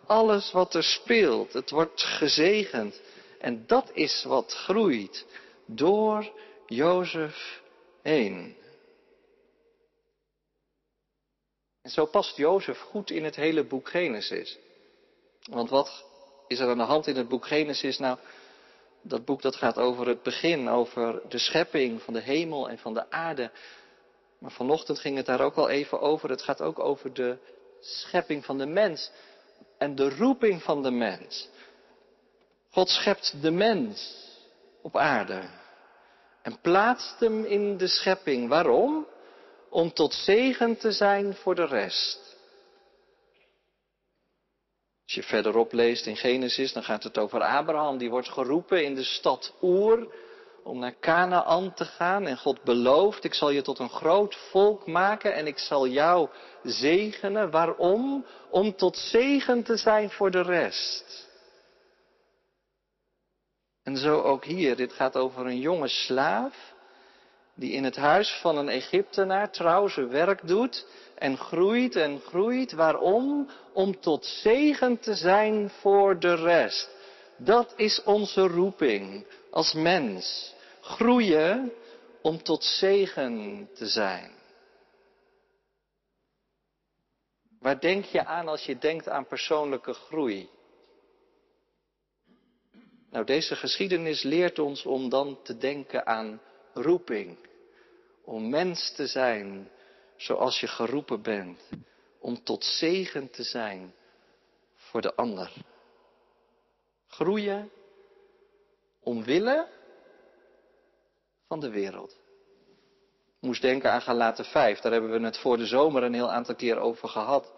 Alles 0.06 0.52
wat 0.52 0.74
er 0.74 0.84
speelt, 0.84 1.54
het 1.54 1.70
wordt 1.70 2.04
gezegend. 2.04 3.02
En 3.40 3.68
dat 3.68 3.92
is 3.94 4.24
wat 4.24 4.54
groeit 4.54 5.26
door 5.66 6.32
Jozef 6.66 7.62
heen. 8.02 8.56
En 11.82 11.90
zo 11.90 12.06
past 12.06 12.38
Jozef 12.38 12.80
goed 12.80 13.12
in 13.12 13.24
het 13.24 13.36
hele 13.36 13.64
boek 13.64 13.90
Genesis. 13.90 14.58
Want 15.50 15.70
wat 15.70 16.06
is 16.48 16.60
er 16.60 16.70
aan 16.70 16.78
de 16.78 16.84
hand 16.84 17.08
in 17.08 17.16
het 17.16 17.28
boek 17.28 17.48
Genesis? 17.48 17.98
Nou, 17.98 18.18
dat 19.02 19.26
boek 19.26 19.42
dat 19.42 19.56
gaat 19.56 19.78
over 19.78 20.08
het 20.08 20.24
begin, 20.24 20.70
over 20.70 21.22
de 21.30 21.38
schepping 21.38 22.02
van 22.02 22.14
de 22.14 22.22
hemel 22.22 22.70
en 22.70 22.78
van 22.78 22.94
de 22.94 23.12
aarde. 23.12 23.52
Maar 24.40 24.52
vanochtend 24.52 25.00
ging 25.00 25.18
het 25.18 25.26
daar 25.26 25.42
ook 25.42 25.56
al 25.56 25.70
even 25.70 26.02
over. 26.02 26.30
Het 26.30 26.42
gaat 26.42 26.62
ook 26.62 26.80
over 26.80 27.14
de 27.14 27.38
schepping 27.80 28.46
van 28.46 28.58
de 28.58 28.66
mens 28.66 29.12
en 29.78 29.96
de 29.96 30.10
roeping 30.10 30.64
van 30.64 30.84
de 30.84 30.92
mens. 30.92 31.50
God 32.78 32.90
schept 32.90 33.42
de 33.42 33.52
mens 33.52 34.16
op 34.82 34.98
aarde 34.98 35.42
en 36.42 36.62
plaatst 36.62 37.20
hem 37.20 37.46
in 37.46 37.78
de 37.78 37.88
schepping. 37.88 38.50
Waarom? 38.50 39.08
Om 39.70 39.94
tot 39.94 40.14
zegen 40.14 40.78
te 40.78 40.92
zijn 40.92 41.34
voor 41.34 41.56
de 41.56 41.66
rest. 41.66 42.38
Als 45.04 45.14
je 45.14 45.24
verderop 45.24 45.72
leest 45.72 46.06
in 46.06 46.18
Genesis, 46.18 46.74
dan 46.74 46.84
gaat 46.84 47.04
het 47.04 47.18
over 47.18 47.42
Abraham. 47.42 47.98
Die 47.98 48.10
wordt 48.10 48.30
geroepen 48.30 48.84
in 48.84 48.96
de 48.96 49.04
stad 49.04 49.54
Oer 49.62 50.08
om 50.64 50.80
naar 50.80 51.00
Canaan 51.00 51.74
te 51.74 51.86
gaan. 51.86 52.28
En 52.28 52.38
God 52.38 52.64
belooft, 52.64 53.24
ik 53.24 53.34
zal 53.34 53.50
je 53.50 53.62
tot 53.62 53.80
een 53.80 53.90
groot 53.90 54.36
volk 54.36 54.88
maken 54.88 55.34
en 55.34 55.48
ik 55.48 55.58
zal 55.58 55.88
jou 55.88 56.30
zegenen. 56.64 57.52
Waarom? 57.52 58.26
Om 58.50 58.76
tot 58.76 58.98
zegen 58.98 59.64
te 59.64 59.78
zijn 59.78 60.10
voor 60.10 60.32
de 60.32 60.42
rest. 60.42 61.27
En 63.88 63.98
zo 63.98 64.22
ook 64.22 64.46
hier, 64.46 64.76
dit 64.76 64.94
gaat 64.94 65.16
over 65.16 65.46
een 65.46 65.60
jonge 65.60 65.88
slaaf 65.88 66.74
die 67.56 67.72
in 67.72 67.84
het 67.84 67.96
huis 67.96 68.40
van 68.42 68.58
een 68.58 68.70
Egyptenaar 68.70 69.52
trouw 69.52 69.88
zijn 69.88 70.10
werk 70.10 70.48
doet 70.48 70.86
en 71.16 71.38
groeit 71.38 71.96
en 71.96 72.20
groeit. 72.20 72.72
Waarom? 72.72 73.50
Om 73.74 74.00
tot 74.00 74.26
zegen 74.26 75.00
te 75.00 75.16
zijn 75.16 75.70
voor 75.70 76.20
de 76.20 76.36
rest. 76.36 76.90
Dat 77.38 77.74
is 77.76 78.04
onze 78.04 78.42
roeping 78.42 79.26
als 79.52 79.74
mens. 79.74 80.56
Groeien 80.82 81.72
om 82.22 82.44
tot 82.44 82.64
zegen 82.64 83.70
te 83.74 83.88
zijn. 83.88 84.32
Waar 87.60 87.80
denk 87.80 88.06
je 88.06 88.26
aan 88.26 88.48
als 88.48 88.66
je 88.66 88.78
denkt 88.78 89.10
aan 89.10 89.28
persoonlijke 89.28 89.94
groei? 89.94 90.50
Nou, 93.10 93.26
deze 93.26 93.56
geschiedenis 93.56 94.24
leert 94.24 94.60
ons 94.60 94.86
om 94.86 95.10
dan 95.10 95.40
te 95.44 95.58
denken 95.58 96.06
aan 96.06 96.42
roeping. 96.74 97.38
Om 98.24 98.50
mens 98.50 98.92
te 98.96 99.08
zijn 99.08 99.72
zoals 100.16 100.60
je 100.60 100.68
geroepen 100.68 101.22
bent. 101.22 101.70
Om 102.20 102.44
tot 102.44 102.64
zegen 102.64 103.30
te 103.30 103.44
zijn 103.44 103.94
voor 104.76 105.02
de 105.02 105.16
ander. 105.16 105.52
Groeien 107.08 107.72
omwille 109.00 109.68
van 111.48 111.60
de 111.60 111.70
wereld. 111.70 112.12
Ik 113.38 113.44
moest 113.48 113.62
denken 113.62 113.92
aan 113.92 114.02
Galaten 114.02 114.46
5, 114.46 114.80
daar 114.80 114.92
hebben 114.92 115.12
we 115.12 115.26
het 115.26 115.38
voor 115.38 115.58
de 115.58 115.66
zomer 115.66 116.04
een 116.04 116.14
heel 116.14 116.32
aantal 116.32 116.56
keer 116.56 116.78
over 116.78 117.10
gehad. 117.10 117.52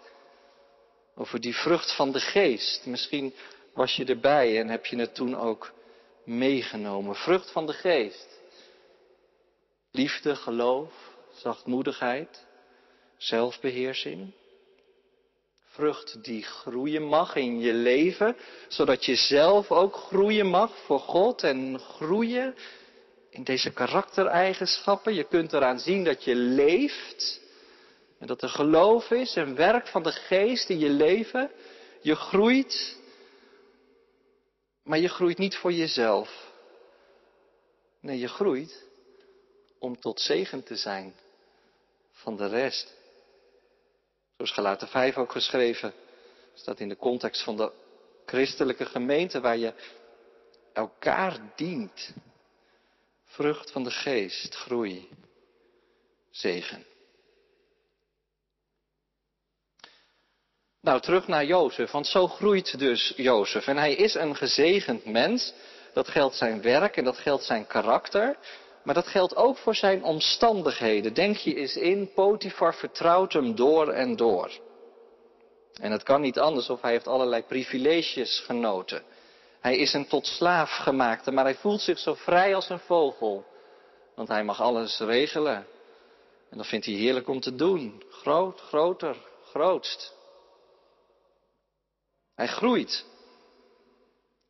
Over 1.15 1.41
die 1.41 1.55
vrucht 1.55 1.95
van 1.95 2.11
de 2.11 2.19
geest. 2.19 2.85
Misschien 2.85 3.33
was 3.79 3.95
je 3.95 4.05
erbij 4.05 4.59
en 4.59 4.67
heb 4.67 4.85
je 4.85 4.97
het 4.97 5.15
toen 5.15 5.35
ook 5.37 5.71
meegenomen. 6.23 7.15
Vrucht 7.15 7.51
van 7.51 7.65
de 7.65 7.73
geest. 7.73 8.39
Liefde, 9.91 10.35
geloof, 10.35 10.91
zachtmoedigheid, 11.33 12.45
zelfbeheersing. 13.17 14.31
Vrucht 15.65 16.23
die 16.23 16.43
groeien 16.43 17.03
mag 17.03 17.35
in 17.35 17.59
je 17.59 17.73
leven, 17.73 18.35
zodat 18.67 19.05
je 19.05 19.15
zelf 19.15 19.71
ook 19.71 19.95
groeien 19.95 20.47
mag 20.47 20.77
voor 20.85 20.99
God 20.99 21.43
en 21.43 21.79
groeien 21.79 22.55
in 23.29 23.43
deze 23.43 23.71
karaktereigenschappen. 23.71 25.13
Je 25.13 25.23
kunt 25.23 25.53
eraan 25.53 25.79
zien 25.79 26.03
dat 26.03 26.23
je 26.23 26.35
leeft 26.35 27.41
en 28.17 28.27
dat 28.27 28.41
er 28.41 28.49
geloof 28.49 29.11
is 29.11 29.35
en 29.35 29.55
werk 29.55 29.87
van 29.87 30.03
de 30.03 30.11
geest 30.11 30.69
in 30.69 30.79
je 30.79 30.89
leven. 30.89 31.51
Je 32.01 32.15
groeit 32.15 32.98
maar 34.89 34.99
je 34.99 35.07
groeit 35.07 35.37
niet 35.37 35.55
voor 35.55 35.71
jezelf. 35.71 36.51
Nee, 37.99 38.19
je 38.19 38.27
groeit 38.27 38.83
om 39.79 39.99
tot 39.99 40.21
zegen 40.21 40.63
te 40.63 40.75
zijn 40.75 41.15
van 42.11 42.37
de 42.37 42.47
rest. 42.47 42.93
Zoals 44.35 44.51
Galaten 44.51 44.87
5 44.87 45.17
ook 45.17 45.31
geschreven, 45.31 45.93
staat 46.53 46.79
in 46.79 46.89
de 46.89 46.95
context 46.97 47.43
van 47.43 47.57
de 47.57 47.71
christelijke 48.25 48.85
gemeente 48.85 49.39
waar 49.39 49.57
je 49.57 49.73
elkaar 50.73 51.53
dient. 51.55 52.13
Vrucht 53.25 53.71
van 53.71 53.83
de 53.83 53.91
geest, 53.91 54.55
groei, 54.55 55.09
zegen. 56.29 56.85
Nou, 60.81 60.99
terug 61.01 61.27
naar 61.27 61.45
Jozef, 61.45 61.91
want 61.91 62.07
zo 62.07 62.27
groeit 62.27 62.79
dus 62.79 63.13
Jozef. 63.15 63.67
En 63.67 63.77
hij 63.77 63.93
is 63.93 64.13
een 64.13 64.35
gezegend 64.35 65.05
mens. 65.05 65.53
Dat 65.93 66.07
geldt 66.07 66.35
zijn 66.35 66.61
werk 66.61 66.97
en 66.97 67.03
dat 67.03 67.17
geldt 67.17 67.43
zijn 67.43 67.67
karakter. 67.67 68.37
Maar 68.83 68.93
dat 68.93 69.07
geldt 69.07 69.35
ook 69.35 69.57
voor 69.57 69.75
zijn 69.75 70.03
omstandigheden. 70.03 71.13
Denk 71.13 71.37
je 71.37 71.55
eens 71.55 71.75
in, 71.75 72.11
Potifar 72.13 72.75
vertrouwt 72.75 73.33
hem 73.33 73.55
door 73.55 73.89
en 73.89 74.15
door. 74.15 74.51
En 75.73 75.91
het 75.91 76.03
kan 76.03 76.21
niet 76.21 76.39
anders 76.39 76.69
of 76.69 76.81
hij 76.81 76.91
heeft 76.91 77.07
allerlei 77.07 77.43
privileges 77.43 78.39
genoten. 78.39 79.01
Hij 79.59 79.77
is 79.77 79.93
een 79.93 80.07
tot 80.07 80.27
slaaf 80.27 80.69
gemaakte, 80.69 81.31
maar 81.31 81.43
hij 81.43 81.55
voelt 81.55 81.81
zich 81.81 81.99
zo 81.99 82.13
vrij 82.13 82.55
als 82.55 82.69
een 82.69 82.79
vogel. 82.79 83.45
Want 84.15 84.27
hij 84.27 84.43
mag 84.43 84.61
alles 84.61 84.99
regelen. 84.99 85.65
En 86.49 86.57
dat 86.57 86.67
vindt 86.67 86.85
hij 86.85 86.95
heerlijk 86.95 87.27
om 87.27 87.39
te 87.39 87.55
doen. 87.55 88.03
Groot, 88.09 88.59
groter, 88.59 89.15
grootst. 89.51 90.17
Hij 92.39 92.47
groeit. 92.47 93.05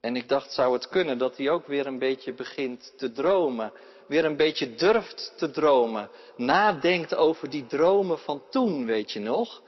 En 0.02 0.16
ik 0.16 0.28
dacht, 0.28 0.52
zou 0.52 0.74
het 0.74 0.88
kunnen 0.88 1.18
dat 1.18 1.38
hij 1.38 1.50
ook 1.50 1.68
weer 1.68 1.88
een 1.88 2.00
beetje 2.00 2.34
begint 2.34 2.94
te 2.98 3.12
dromen. 3.12 3.74
Weer 4.08 4.26
een 4.26 4.36
beetje 4.36 4.76
durft 4.76 5.34
te 5.38 5.52
dromen. 5.52 6.10
Nadenkt 6.36 7.16
over 7.16 7.50
die 7.50 7.66
dromen 7.66 8.20
van 8.20 8.44
toen, 8.50 8.86
weet 8.86 9.12
je 9.12 9.20
nog? 9.20 9.62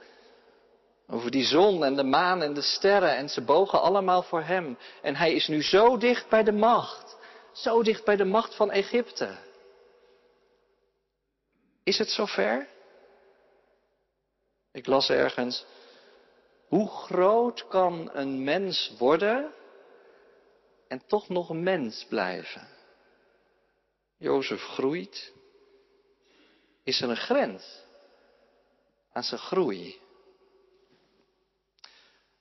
Over 1.08 1.30
die 1.30 1.44
zon 1.44 1.84
en 1.84 1.96
de 1.96 2.02
maan 2.02 2.42
en 2.42 2.54
de 2.54 2.62
sterren 2.62 3.16
en 3.16 3.28
ze 3.28 3.40
bogen 3.40 3.80
allemaal 3.80 4.22
voor 4.22 4.42
hem. 4.42 4.78
En 5.02 5.16
hij 5.16 5.32
is 5.32 5.48
nu 5.48 5.62
zo 5.62 5.96
dicht 5.96 6.28
bij 6.28 6.42
de 6.42 6.52
macht. 6.52 7.16
Zo 7.52 7.82
dicht 7.82 8.04
bij 8.04 8.16
de 8.16 8.24
macht 8.24 8.54
van 8.54 8.70
Egypte. 8.70 9.36
Is 11.84 11.98
het 11.98 12.10
zover? 12.10 12.68
Ik 14.72 14.86
las 14.86 15.10
ergens, 15.10 15.64
hoe 16.72 16.88
groot 16.88 17.66
kan 17.68 18.10
een 18.12 18.44
mens 18.44 18.94
worden 18.98 19.54
en 20.88 21.02
toch 21.06 21.28
nog 21.28 21.48
een 21.48 21.62
mens 21.62 22.06
blijven? 22.08 22.68
Jozef 24.16 24.62
groeit. 24.62 25.32
Is 26.84 27.00
er 27.00 27.10
een 27.10 27.16
grens 27.16 27.82
aan 29.12 29.22
zijn 29.22 29.40
groei? 29.40 30.00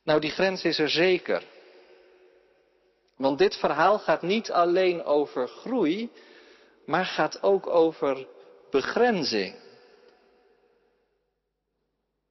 Nou, 0.03 0.19
die 0.19 0.31
grens 0.31 0.63
is 0.63 0.79
er 0.79 0.89
zeker. 0.89 1.43
Want 3.15 3.37
dit 3.37 3.55
verhaal 3.55 3.99
gaat 3.99 4.21
niet 4.21 4.51
alleen 4.51 5.03
over 5.03 5.47
groei, 5.47 6.11
maar 6.85 7.05
gaat 7.05 7.43
ook 7.43 7.67
over 7.67 8.27
begrenzing. 8.69 9.55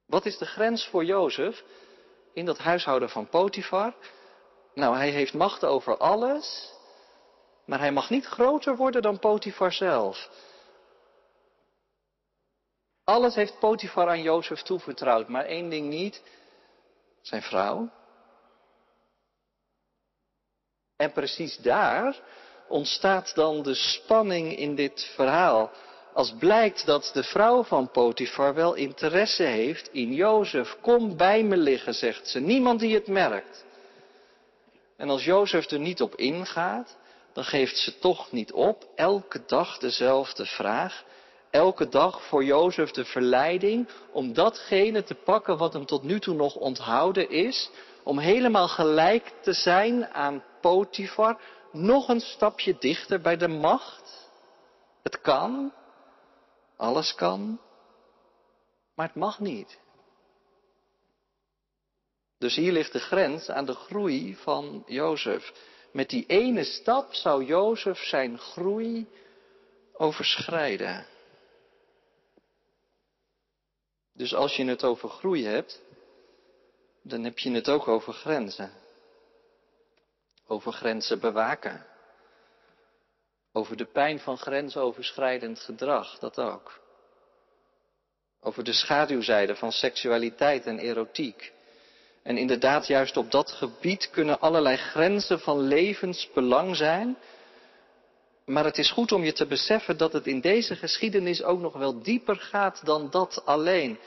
Wat 0.05 0.25
is 0.25 0.37
de 0.37 0.45
grens 0.45 0.87
voor 0.87 1.05
Jozef 1.05 1.63
in 2.33 2.45
dat 2.45 2.57
huishouden 2.57 3.09
van 3.09 3.29
Potifar? 3.29 3.93
Nou, 4.73 4.95
hij 4.95 5.09
heeft 5.09 5.33
macht 5.33 5.65
over 5.65 5.97
alles, 5.97 6.73
maar 7.65 7.79
hij 7.79 7.91
mag 7.91 8.09
niet 8.09 8.25
groter 8.25 8.75
worden 8.75 9.01
dan 9.01 9.19
Potifar 9.19 9.73
zelf. 9.73 10.29
Alles 13.03 13.35
heeft 13.35 13.59
Potifar 13.59 14.07
aan 14.09 14.21
Jozef 14.21 14.61
toevertrouwd, 14.61 15.27
maar 15.27 15.45
één 15.45 15.69
ding 15.69 15.89
niet, 15.89 16.23
zijn 17.21 17.41
vrouw. 17.41 17.89
En 20.95 21.11
precies 21.11 21.57
daar 21.57 22.19
ontstaat 22.67 23.35
dan 23.35 23.63
de 23.63 23.73
spanning 23.75 24.57
in 24.57 24.75
dit 24.75 25.11
verhaal. 25.15 25.71
Als 26.13 26.33
blijkt 26.39 26.85
dat 26.85 27.09
de 27.13 27.23
vrouw 27.23 27.63
van 27.63 27.91
Potifar 27.91 28.53
wel 28.53 28.73
interesse 28.73 29.43
heeft 29.43 29.89
in 29.91 30.13
Jozef. 30.13 30.77
Kom 30.81 31.17
bij 31.17 31.43
me 31.43 31.57
liggen, 31.57 31.93
zegt 31.93 32.27
ze. 32.27 32.39
Niemand 32.39 32.79
die 32.79 32.93
het 32.93 33.07
merkt. 33.07 33.65
En 34.97 35.09
als 35.09 35.23
Jozef 35.23 35.69
er 35.69 35.79
niet 35.79 36.01
op 36.01 36.15
ingaat, 36.15 36.97
dan 37.33 37.43
geeft 37.43 37.77
ze 37.77 37.99
toch 37.99 38.31
niet 38.31 38.51
op. 38.51 38.87
Elke 38.95 39.43
dag 39.45 39.77
dezelfde 39.77 40.45
vraag. 40.45 41.03
Elke 41.49 41.89
dag 41.89 42.23
voor 42.23 42.43
Jozef 42.43 42.91
de 42.91 43.05
verleiding 43.05 43.87
om 44.11 44.33
datgene 44.33 45.03
te 45.03 45.15
pakken 45.15 45.57
wat 45.57 45.73
hem 45.73 45.85
tot 45.85 46.03
nu 46.03 46.19
toe 46.19 46.35
nog 46.35 46.55
onthouden 46.55 47.29
is. 47.29 47.69
Om 48.03 48.19
helemaal 48.19 48.67
gelijk 48.67 49.31
te 49.41 49.53
zijn 49.53 50.07
aan 50.07 50.43
Potifar. 50.61 51.39
Nog 51.71 52.07
een 52.07 52.21
stapje 52.21 52.75
dichter 52.79 53.21
bij 53.21 53.37
de 53.37 53.47
macht. 53.47 54.29
Het 55.03 55.21
kan. 55.21 55.71
Alles 56.81 57.15
kan. 57.15 57.59
Maar 58.95 59.07
het 59.07 59.15
mag 59.15 59.39
niet. 59.39 59.79
Dus 62.37 62.55
hier 62.55 62.71
ligt 62.71 62.91
de 62.91 62.99
grens 62.99 63.49
aan 63.49 63.65
de 63.65 63.73
groei 63.73 64.35
van 64.35 64.83
Jozef. 64.87 65.53
Met 65.91 66.09
die 66.09 66.25
ene 66.25 66.63
stap 66.63 67.13
zou 67.13 67.43
Jozef 67.45 67.97
zijn 67.97 68.37
groei 68.37 69.07
overschrijden. 69.93 71.05
Dus 74.13 74.33
als 74.33 74.55
je 74.55 74.65
het 74.65 74.83
over 74.83 75.09
groei 75.09 75.45
hebt, 75.45 75.81
dan 77.01 77.23
heb 77.23 77.39
je 77.39 77.51
het 77.51 77.69
ook 77.69 77.87
over 77.87 78.13
grenzen. 78.13 78.71
Over 80.47 80.71
grenzen 80.73 81.19
bewaken. 81.19 81.85
Over 83.53 83.77
de 83.77 83.85
pijn 83.85 84.19
van 84.19 84.37
grensoverschrijdend 84.37 85.59
gedrag, 85.59 86.19
dat 86.19 86.39
ook. 86.39 86.80
Over 88.43 88.63
de 88.63 88.73
schaduwzijde 88.73 89.55
van 89.55 89.71
seksualiteit 89.71 90.65
en 90.65 90.79
erotiek. 90.79 91.51
En 92.23 92.37
inderdaad, 92.37 92.87
juist 92.87 93.17
op 93.17 93.31
dat 93.31 93.51
gebied 93.51 94.09
kunnen 94.09 94.39
allerlei 94.39 94.77
grenzen 94.77 95.39
van 95.39 95.59
levensbelang 95.59 96.75
zijn. 96.75 97.17
Maar 98.45 98.65
het 98.65 98.77
is 98.77 98.91
goed 98.91 99.11
om 99.11 99.23
je 99.23 99.33
te 99.33 99.45
beseffen 99.45 99.97
dat 99.97 100.13
het 100.13 100.27
in 100.27 100.41
deze 100.41 100.75
geschiedenis 100.75 101.43
ook 101.43 101.59
nog 101.59 101.73
wel 101.73 102.01
dieper 102.01 102.35
gaat 102.35 102.85
dan 102.85 103.09
dat 103.09 103.41
alleen. 103.45 103.99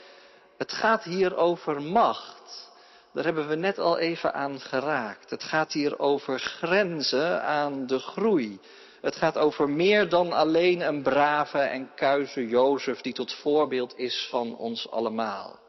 Het 0.57 0.71
gaat 0.71 1.03
hier 1.03 1.35
over 1.35 1.81
macht. 1.81 2.71
Daar 3.13 3.23
hebben 3.23 3.47
we 3.47 3.55
net 3.55 3.79
al 3.79 3.97
even 3.97 4.33
aan 4.33 4.59
geraakt. 4.59 5.29
Het 5.29 5.43
gaat 5.43 5.71
hier 5.71 5.99
over 5.99 6.39
grenzen 6.39 7.43
aan 7.43 7.87
de 7.87 7.99
groei. 7.99 8.59
Het 9.05 9.15
gaat 9.15 9.37
over 9.37 9.69
meer 9.69 10.09
dan 10.09 10.31
alleen 10.31 10.81
een 10.81 11.03
brave 11.03 11.59
en 11.59 11.93
kuise 11.93 12.47
Jozef 12.47 13.01
die 13.01 13.13
tot 13.13 13.33
voorbeeld 13.33 13.97
is 13.97 14.27
van 14.29 14.57
ons 14.57 14.89
allemaal. 14.89 15.59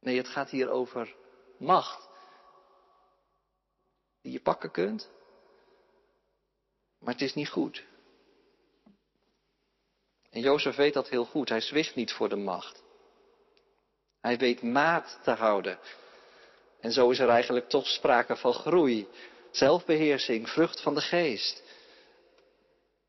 Nee, 0.00 0.16
het 0.16 0.28
gaat 0.28 0.50
hier 0.50 0.70
over 0.70 1.14
macht. 1.58 2.08
Die 4.22 4.32
je 4.32 4.40
pakken 4.40 4.70
kunt. 4.70 5.10
Maar 6.98 7.12
het 7.12 7.22
is 7.22 7.34
niet 7.34 7.48
goed. 7.48 7.84
En 10.30 10.40
Jozef 10.40 10.76
weet 10.76 10.94
dat 10.94 11.08
heel 11.08 11.24
goed. 11.24 11.48
Hij 11.48 11.60
zwicht 11.60 11.94
niet 11.94 12.12
voor 12.12 12.28
de 12.28 12.36
macht. 12.36 12.82
Hij 14.20 14.36
weet 14.36 14.62
maat 14.62 15.20
te 15.22 15.30
houden. 15.30 15.78
En 16.80 16.92
zo 16.92 17.10
is 17.10 17.18
er 17.18 17.28
eigenlijk 17.28 17.68
toch 17.68 17.86
sprake 17.86 18.36
van 18.36 18.52
groei, 18.52 19.08
zelfbeheersing, 19.56 20.48
vrucht 20.48 20.80
van 20.80 20.94
de 20.94 21.00
geest. 21.00 21.62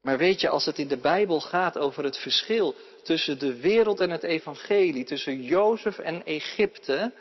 Maar 0.01 0.17
weet 0.17 0.41
je, 0.41 0.49
als 0.49 0.65
het 0.65 0.77
in 0.77 0.87
de 0.87 0.97
Bijbel 0.97 1.39
gaat 1.39 1.77
over 1.77 2.03
het 2.03 2.17
verschil 2.17 2.75
tussen 3.03 3.39
de 3.39 3.59
wereld 3.59 3.99
en 3.99 4.09
het 4.09 4.23
evangelie, 4.23 5.03
tussen 5.03 5.43
Jozef 5.43 5.99
en 5.99 6.25
Egypte, 6.25 7.11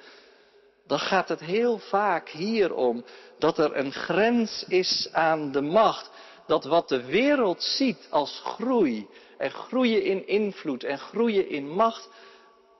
dan 0.86 0.98
gaat 0.98 1.28
het 1.28 1.40
heel 1.40 1.78
vaak 1.78 2.28
hier 2.28 2.74
om 2.74 3.04
dat 3.38 3.58
er 3.58 3.76
een 3.76 3.92
grens 3.92 4.64
is 4.68 5.08
aan 5.12 5.52
de 5.52 5.60
macht. 5.60 6.10
Dat 6.46 6.64
wat 6.64 6.88
de 6.88 7.04
wereld 7.04 7.62
ziet 7.62 8.06
als 8.10 8.40
groei 8.44 9.08
en 9.38 9.50
groeien 9.50 10.02
in 10.02 10.26
invloed 10.26 10.84
en 10.84 10.98
groeien 10.98 11.48
in 11.48 11.68
macht, 11.68 12.08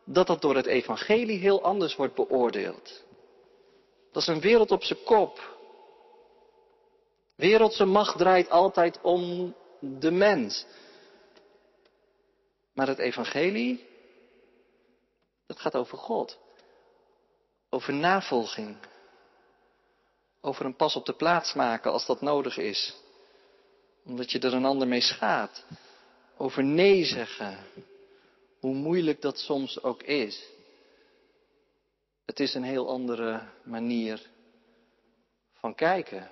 dat 0.05 0.27
dat 0.27 0.41
door 0.41 0.57
het 0.57 0.67
evangelie 0.67 1.39
heel 1.39 1.63
anders 1.63 1.97
wordt 1.97 2.15
beoordeeld. 2.15 3.05
Dat 4.13 4.23
is 4.23 4.29
een 4.29 4.41
wereld 4.41 4.71
op 4.71 4.85
zijn 4.85 5.03
kop. 5.05 5.54
Wereldse 7.37 7.85
macht 7.85 8.19
draait 8.19 8.51
altijd 8.51 9.01
om 9.01 9.55
de 9.81 10.11
mens. 10.11 10.67
Maar 12.73 12.87
het 12.87 12.99
evangelie, 12.99 13.87
dat 15.47 15.61
gaat 15.61 15.75
over 15.75 15.99
God. 15.99 16.39
Over 17.71 17.93
navolging. 17.93 18.77
Over 20.41 20.65
een 20.65 20.77
pas 20.77 20.97
op 20.97 21.07
de 21.07 21.15
plaats 21.15 21.55
maken 21.55 21.93
als 21.93 22.07
dat 22.07 22.21
nodig 22.21 22.57
is. 22.57 22.95
Omdat 24.05 24.31
je 24.31 24.39
er 24.39 24.55
een 24.55 24.65
ander 24.65 24.89
mee 24.89 25.01
schaadt. 25.01 25.65
Over 26.37 26.65
nee 26.65 27.05
zeggen. 27.05 27.59
Hoe 28.61 28.75
moeilijk 28.75 29.21
dat 29.21 29.39
soms 29.39 29.83
ook 29.83 30.03
is. 30.03 30.45
Het 32.25 32.41
is 32.41 32.55
een 32.55 32.65
heel 32.65 32.89
andere 32.89 33.49
manier 33.63 34.31
van 35.55 35.75
kijken. 35.75 36.31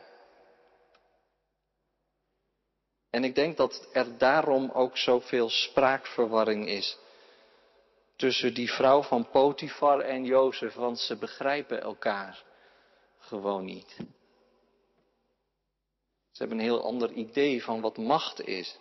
En 3.12 3.24
ik 3.24 3.34
denk 3.34 3.56
dat 3.56 3.88
er 3.92 4.18
daarom 4.18 4.70
ook 4.70 4.96
zoveel 4.96 5.48
spraakverwarring 5.50 6.68
is 6.68 6.98
tussen 8.16 8.54
die 8.54 8.72
vrouw 8.72 9.02
van 9.02 9.30
Potifar 9.30 10.00
en 10.00 10.24
Jozef, 10.24 10.74
want 10.74 10.98
ze 10.98 11.16
begrijpen 11.16 11.82
elkaar 11.82 12.42
gewoon 13.18 13.64
niet. 13.64 13.96
Ze 16.30 16.38
hebben 16.38 16.58
een 16.58 16.64
heel 16.64 16.84
ander 16.84 17.10
idee 17.12 17.64
van 17.64 17.80
wat 17.80 17.96
macht 17.96 18.46
is 18.46 18.78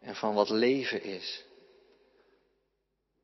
en 0.00 0.14
van 0.14 0.34
wat 0.34 0.50
leven 0.50 1.02
is. 1.02 1.44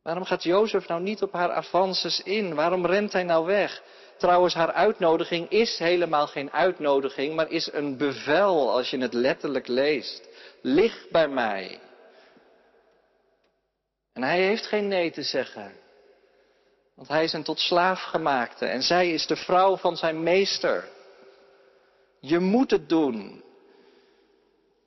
Waarom 0.03 0.25
gaat 0.25 0.43
Jozef 0.43 0.89
nou 0.89 1.03
niet 1.03 1.23
op 1.23 1.33
haar 1.33 1.53
avances 1.53 2.23
in? 2.23 2.55
Waarom 2.55 2.87
rent 2.87 3.13
hij 3.13 3.25
nou 3.25 3.47
weg? 3.47 3.83
Trouwens, 4.19 4.55
haar 4.55 4.73
uitnodiging 4.73 5.51
is 5.51 5.79
helemaal 5.79 6.27
geen 6.27 6.53
uitnodiging, 6.53 7.35
maar 7.35 7.51
is 7.51 7.73
een 7.73 7.97
bevel 7.97 8.71
als 8.71 8.91
je 8.91 8.99
het 8.99 9.13
letterlijk 9.13 9.67
leest. 9.67 10.29
Lig 10.63 11.07
bij 11.11 11.29
mij. 11.29 11.81
En 14.13 14.23
hij 14.23 14.41
heeft 14.41 14.67
geen 14.67 14.89
nee 14.89 15.11
te 15.11 15.23
zeggen. 15.23 15.73
Want 16.95 17.09
hij 17.09 17.25
is 17.25 17.33
een 17.33 17.43
tot 17.43 17.59
slaaf 17.59 18.03
gemaakte 18.03 18.67
en 18.67 18.83
zij 18.83 19.11
is 19.11 19.27
de 19.27 19.37
vrouw 19.37 19.77
van 19.77 19.97
zijn 19.97 20.23
meester. 20.23 20.89
Je 22.21 22.39
moet 22.39 22.71
het 22.71 22.89
doen. 22.89 23.45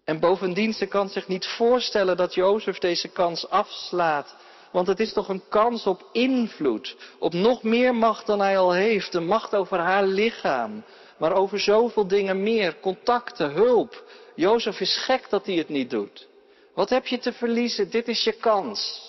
En 0.04 0.20
bovendien, 0.20 0.74
ze 0.74 0.86
kan 0.86 1.10
zich 1.10 1.28
niet 1.28 1.46
voorstellen 1.46 2.18
dat 2.18 2.34
Jozef 2.34 2.78
deze 2.78 3.08
kans 3.08 3.50
afslaat 3.50 4.36
Want 4.71 4.88
het 4.88 4.99
is 4.99 5.13
toch 5.13 5.29
een 5.29 5.43
kans 5.49 5.86
op 5.86 6.10
invloed, 6.12 6.95
op 7.19 7.34
nog 7.34 7.63
meer 7.63 7.95
macht 7.95 8.25
dan 8.25 8.39
hij 8.39 8.58
al 8.58 8.73
heeft. 8.73 9.12
De 9.12 9.19
macht 9.19 9.55
over 9.55 9.79
haar 9.79 10.03
lichaam, 10.05 10.84
maar 11.17 11.34
over 11.34 11.60
zoveel 11.60 12.08
dingen 12.08 12.43
meer. 12.43 12.79
Contacten, 12.79 13.51
hulp. 13.51 14.03
Jozef 14.36 14.79
is 14.79 14.97
gek 14.97 15.29
dat 15.29 15.45
hij 15.45 15.55
het 15.55 15.69
niet 15.69 15.89
doet. 15.89 16.27
Wat 16.73 16.89
heb 16.89 17.08
je 17.08 17.17
te 17.17 17.34
verliezen? 17.34 17.89
Dit 17.89 18.08
is 18.08 18.23
je 18.23 18.34
kans. 18.34 19.08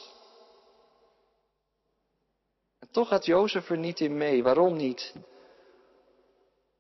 En 2.79 2.89
toch 2.91 3.09
gaat 3.09 3.27
Jozef 3.27 3.71
er 3.71 3.79
niet 3.79 4.01
in 4.01 4.17
mee. 4.17 4.43
Waarom 4.43 4.77
niet? 4.77 5.15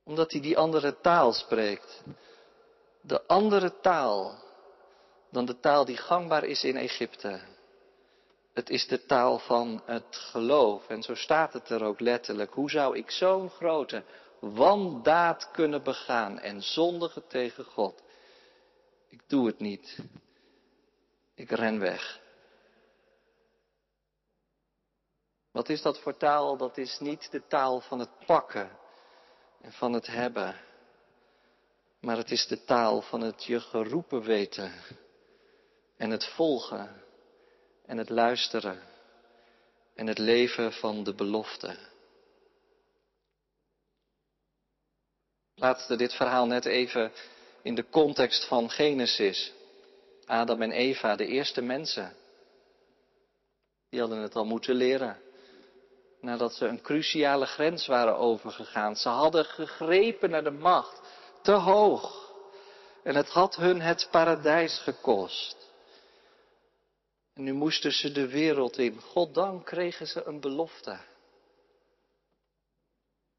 Omdat 0.04 0.32
hij 0.32 0.40
die 0.40 0.58
andere 0.58 1.00
taal 1.00 1.32
spreekt. 1.32 2.02
De 3.02 3.26
andere 3.26 3.80
taal 3.80 4.34
dan 5.30 5.44
de 5.44 5.60
taal 5.60 5.84
die 5.84 5.96
gangbaar 5.96 6.44
is 6.44 6.64
in 6.64 6.76
Egypte. 6.76 7.40
Het 8.52 8.70
is 8.70 8.86
de 8.86 9.06
taal 9.06 9.38
van 9.38 9.82
het 9.84 10.16
geloof. 10.16 10.88
En 10.88 11.02
zo 11.02 11.14
staat 11.14 11.52
het 11.52 11.68
er 11.68 11.84
ook 11.84 12.00
letterlijk. 12.00 12.52
Hoe 12.52 12.70
zou 12.70 12.96
ik 12.96 13.10
zo'n 13.10 13.50
grote 13.50 14.04
wandaad 14.40 15.50
kunnen 15.50 15.82
begaan 15.82 16.38
en 16.38 16.62
zondigen 16.62 17.26
tegen 17.26 17.64
God? 17.64 18.02
Ik 19.08 19.22
doe 19.26 19.46
het 19.46 19.58
niet. 19.58 19.98
Ik 21.34 21.50
ren 21.50 21.78
weg. 21.78 22.20
Wat 25.50 25.68
is 25.68 25.82
dat 25.82 25.98
voor 25.98 26.16
taal? 26.16 26.56
Dat 26.56 26.76
is 26.76 26.98
niet 26.98 27.30
de 27.30 27.46
taal 27.46 27.80
van 27.80 27.98
het 27.98 28.26
pakken 28.26 28.70
en 29.60 29.72
van 29.72 29.92
het 29.92 30.06
hebben. 30.06 30.60
Maar 32.00 32.16
het 32.16 32.30
is 32.30 32.46
de 32.46 32.64
taal 32.64 33.00
van 33.00 33.20
het 33.20 33.44
je 33.44 33.60
geroepen 33.60 34.22
weten 34.22 34.72
en 35.96 36.10
het 36.10 36.24
volgen 36.24 37.02
en 37.90 37.98
het 37.98 38.08
luisteren 38.08 38.80
en 39.94 40.06
het 40.06 40.18
leven 40.18 40.72
van 40.72 41.04
de 41.04 41.14
belofte. 41.14 41.76
Laatste 45.54 45.96
dit 45.96 46.14
verhaal 46.14 46.46
net 46.46 46.64
even 46.64 47.12
in 47.62 47.74
de 47.74 47.88
context 47.88 48.44
van 48.44 48.70
Genesis. 48.70 49.52
Adam 50.26 50.62
en 50.62 50.72
Eva, 50.72 51.16
de 51.16 51.26
eerste 51.26 51.62
mensen. 51.62 52.16
Die 53.88 54.00
hadden 54.00 54.18
het 54.18 54.34
al 54.34 54.44
moeten 54.44 54.74
leren. 54.74 55.18
Nadat 56.20 56.54
ze 56.54 56.66
een 56.66 56.82
cruciale 56.82 57.46
grens 57.46 57.86
waren 57.86 58.16
overgegaan. 58.16 58.96
Ze 58.96 59.08
hadden 59.08 59.44
gegrepen 59.44 60.30
naar 60.30 60.44
de 60.44 60.50
macht. 60.50 61.00
Te 61.42 61.52
hoog. 61.52 62.32
En 63.02 63.14
het 63.14 63.28
had 63.28 63.56
hun 63.56 63.80
het 63.80 64.08
paradijs 64.10 64.78
gekost. 64.78 65.59
Nu 67.40 67.52
moesten 67.52 67.92
ze 67.92 68.12
de 68.12 68.28
wereld 68.28 68.78
in. 68.78 69.00
Goddank 69.00 69.64
kregen 69.64 70.06
ze 70.06 70.24
een 70.24 70.40
belofte. 70.40 70.98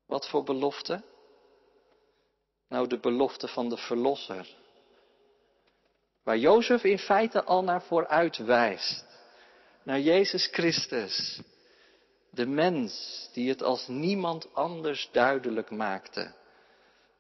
Wat 0.06 0.30
voor 0.30 0.44
belofte? 0.44 1.04
Nou, 2.68 2.88
de 2.88 3.00
belofte 3.00 3.48
van 3.48 3.70
de 3.70 3.78
Verlosser. 3.78 4.56
Waar 6.24 6.38
Jozef 6.38 6.84
in 6.84 7.00
feite 7.00 7.44
al 7.44 7.64
naar 7.64 7.82
vooruit 7.82 8.38
wijst. 8.38 9.06
Naar 9.84 10.00
Jezus 10.00 10.48
Christus. 10.52 11.42
De 12.30 12.46
mens 12.46 13.30
die 13.34 13.50
het 13.50 13.64
als 13.64 13.88
niemand 13.88 14.54
anders 14.54 15.10
duidelijk 15.12 15.70
maakte. 15.70 16.34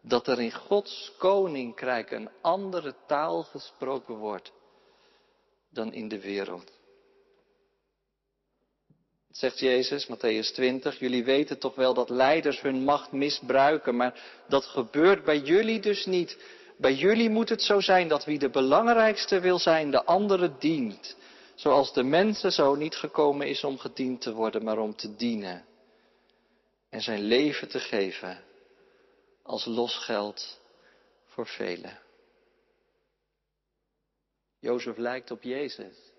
Dat 0.01 0.27
er 0.27 0.41
in 0.41 0.53
Gods 0.53 1.13
koninkrijk 1.17 2.11
een 2.11 2.29
andere 2.41 2.95
taal 3.07 3.43
gesproken 3.43 4.15
wordt 4.15 4.51
dan 5.71 5.93
in 5.93 6.07
de 6.07 6.19
wereld. 6.19 6.71
Zegt 9.31 9.59
Jezus, 9.59 10.07
Matthäus 10.07 10.53
20, 10.53 10.99
jullie 10.99 11.23
weten 11.23 11.59
toch 11.59 11.75
wel 11.75 11.93
dat 11.93 12.09
leiders 12.09 12.61
hun 12.61 12.83
macht 12.83 13.11
misbruiken, 13.11 13.95
maar 13.95 14.43
dat 14.47 14.65
gebeurt 14.65 15.23
bij 15.23 15.39
jullie 15.39 15.79
dus 15.79 16.05
niet. 16.05 16.37
Bij 16.77 16.93
jullie 16.93 17.29
moet 17.29 17.49
het 17.49 17.61
zo 17.61 17.79
zijn 17.79 18.07
dat 18.07 18.25
wie 18.25 18.39
de 18.39 18.49
belangrijkste 18.49 19.39
wil 19.39 19.59
zijn, 19.59 19.91
de 19.91 20.03
andere 20.03 20.57
dient. 20.59 21.15
Zoals 21.55 21.93
de 21.93 22.03
mensen 22.03 22.51
zo 22.51 22.75
niet 22.75 22.95
gekomen 22.95 23.47
is 23.47 23.63
om 23.63 23.77
gediend 23.77 24.21
te 24.21 24.33
worden, 24.33 24.63
maar 24.63 24.77
om 24.77 24.95
te 24.95 25.15
dienen. 25.15 25.65
En 26.89 27.01
zijn 27.01 27.21
leven 27.21 27.67
te 27.69 27.79
geven 27.79 28.43
als 29.43 29.65
losgeld 29.65 30.59
voor 31.25 31.47
velen. 31.47 32.00
Jozef 34.61 34.97
lijkt 34.97 35.31
op 35.31 35.43
Jezus. 35.43 36.11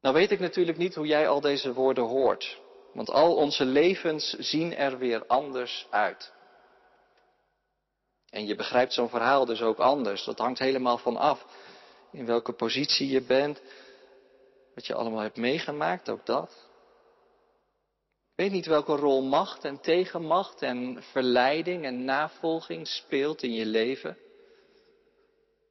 Nou 0.00 0.14
weet 0.14 0.30
ik 0.30 0.40
natuurlijk 0.40 0.78
niet 0.78 0.94
hoe 0.94 1.06
jij 1.06 1.28
al 1.28 1.40
deze 1.40 1.72
woorden 1.72 2.04
hoort, 2.04 2.60
want 2.92 3.10
al 3.10 3.36
onze 3.36 3.64
levens 3.64 4.30
zien 4.38 4.76
er 4.76 4.98
weer 4.98 5.26
anders 5.26 5.86
uit. 5.90 6.32
En 8.30 8.46
je 8.46 8.54
begrijpt 8.54 8.92
zo'n 8.92 9.08
verhaal 9.08 9.44
dus 9.44 9.62
ook 9.62 9.78
anders. 9.78 10.24
Dat 10.24 10.38
hangt 10.38 10.58
helemaal 10.58 10.98
van 10.98 11.16
af 11.16 11.46
in 12.12 12.26
welke 12.26 12.52
positie 12.52 13.08
je 13.08 13.22
bent, 13.22 13.60
wat 14.74 14.86
je 14.86 14.94
allemaal 14.94 15.20
hebt 15.20 15.36
meegemaakt, 15.36 16.08
ook 16.08 16.26
dat. 16.26 16.63
Weet 18.34 18.50
niet 18.50 18.66
welke 18.66 18.96
rol 18.96 19.22
macht 19.22 19.64
en 19.64 19.80
tegenmacht 19.80 20.62
en 20.62 21.02
verleiding 21.02 21.84
en 21.84 22.04
navolging 22.04 22.88
speelt 22.88 23.42
in 23.42 23.52
je 23.52 23.66
leven. 23.66 24.10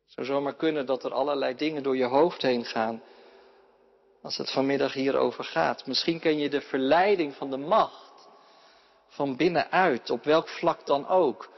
Het 0.03 0.13
zou 0.13 0.27
zomaar 0.27 0.55
kunnen 0.55 0.85
dat 0.85 1.03
er 1.03 1.13
allerlei 1.13 1.55
dingen 1.55 1.83
door 1.83 1.97
je 1.97 2.05
hoofd 2.05 2.41
heen 2.41 2.65
gaan 2.65 3.03
als 4.21 4.37
het 4.37 4.51
vanmiddag 4.51 4.93
hierover 4.93 5.43
gaat. 5.43 5.87
Misschien 5.87 6.19
ken 6.19 6.37
je 6.37 6.49
de 6.49 6.61
verleiding 6.61 7.35
van 7.35 7.49
de 7.49 7.57
macht 7.57 8.29
van 9.07 9.35
binnenuit, 9.35 10.09
op 10.09 10.23
welk 10.23 10.47
vlak 10.47 10.85
dan 10.85 11.07
ook. 11.07 11.49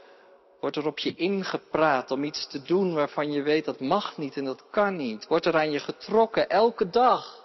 Wordt 0.60 0.76
er 0.76 0.86
op 0.86 0.98
je 0.98 1.14
ingepraat 1.14 2.10
om 2.10 2.24
iets 2.24 2.46
te 2.46 2.62
doen 2.62 2.94
waarvan 2.94 3.32
je 3.32 3.42
weet 3.42 3.64
dat 3.64 3.80
mag 3.80 4.16
niet 4.16 4.36
en 4.36 4.44
dat 4.44 4.70
kan 4.70 4.96
niet? 4.96 5.26
Wordt 5.26 5.46
er 5.46 5.56
aan 5.56 5.70
je 5.70 5.80
getrokken 5.80 6.48
elke 6.48 6.90
dag? 6.90 7.44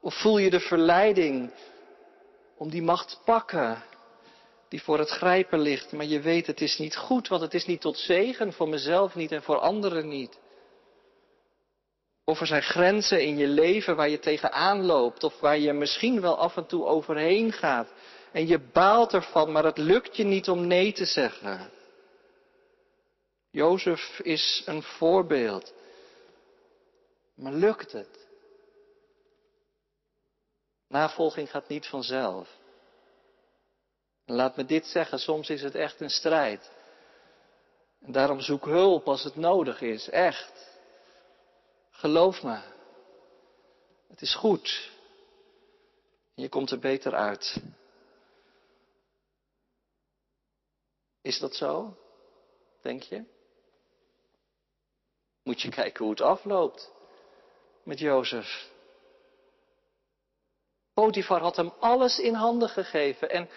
Of 0.00 0.14
voel 0.14 0.38
je 0.38 0.50
de 0.50 0.60
verleiding 0.60 1.52
om 2.62 2.70
die 2.70 2.82
macht 2.82 3.08
te 3.08 3.16
pakken 3.24 3.82
die 4.68 4.82
voor 4.82 4.98
het 4.98 5.10
grijpen 5.10 5.60
ligt, 5.60 5.92
maar 5.92 6.04
je 6.04 6.20
weet 6.20 6.46
het 6.46 6.60
is 6.60 6.78
niet 6.78 6.96
goed, 6.96 7.28
want 7.28 7.42
het 7.42 7.54
is 7.54 7.66
niet 7.66 7.80
tot 7.80 7.98
zegen 7.98 8.52
voor 8.52 8.68
mezelf 8.68 9.14
niet 9.14 9.32
en 9.32 9.42
voor 9.42 9.58
anderen 9.58 10.08
niet. 10.08 10.38
Of 12.24 12.40
er 12.40 12.46
zijn 12.46 12.62
grenzen 12.62 13.22
in 13.22 13.36
je 13.36 13.46
leven 13.46 13.96
waar 13.96 14.08
je 14.08 14.18
tegenaan 14.18 14.84
loopt, 14.84 15.24
of 15.24 15.40
waar 15.40 15.58
je 15.58 15.72
misschien 15.72 16.20
wel 16.20 16.38
af 16.38 16.56
en 16.56 16.66
toe 16.66 16.84
overheen 16.84 17.52
gaat. 17.52 17.92
En 18.32 18.46
je 18.46 18.58
baalt 18.72 19.12
ervan, 19.12 19.52
maar 19.52 19.64
het 19.64 19.78
lukt 19.78 20.16
je 20.16 20.24
niet 20.24 20.48
om 20.48 20.66
nee 20.66 20.92
te 20.92 21.04
zeggen. 21.04 21.70
Jozef 23.50 24.20
is 24.22 24.62
een 24.66 24.82
voorbeeld. 24.82 25.72
Maar 27.34 27.52
lukt 27.52 27.92
het? 27.92 28.22
Navolging 30.92 31.50
gaat 31.50 31.68
niet 31.68 31.86
vanzelf. 31.86 32.48
laat 34.24 34.56
me 34.56 34.64
dit 34.64 34.86
zeggen, 34.86 35.18
soms 35.18 35.50
is 35.50 35.62
het 35.62 35.74
echt 35.74 36.00
een 36.00 36.10
strijd. 36.10 36.70
En 38.00 38.12
daarom 38.12 38.40
zoek 38.40 38.64
hulp 38.64 39.08
als 39.08 39.24
het 39.24 39.36
nodig 39.36 39.80
is, 39.80 40.08
echt. 40.08 40.80
Geloof 41.90 42.42
me. 42.42 42.60
Het 44.08 44.20
is 44.20 44.34
goed. 44.34 44.90
Je 46.34 46.48
komt 46.48 46.70
er 46.70 46.78
beter 46.78 47.14
uit. 47.14 47.62
Is 51.22 51.38
dat 51.38 51.54
zo? 51.54 51.96
Denk 52.82 53.02
je? 53.02 53.24
Moet 55.42 55.60
je 55.60 55.68
kijken 55.68 56.04
hoe 56.04 56.12
het 56.12 56.22
afloopt 56.22 56.92
met 57.82 57.98
Jozef. 57.98 58.71
Potifar 60.94 61.40
had 61.40 61.56
hem 61.56 61.72
alles 61.80 62.18
in 62.18 62.34
handen 62.34 62.68
gegeven 62.68 63.30
en 63.30 63.48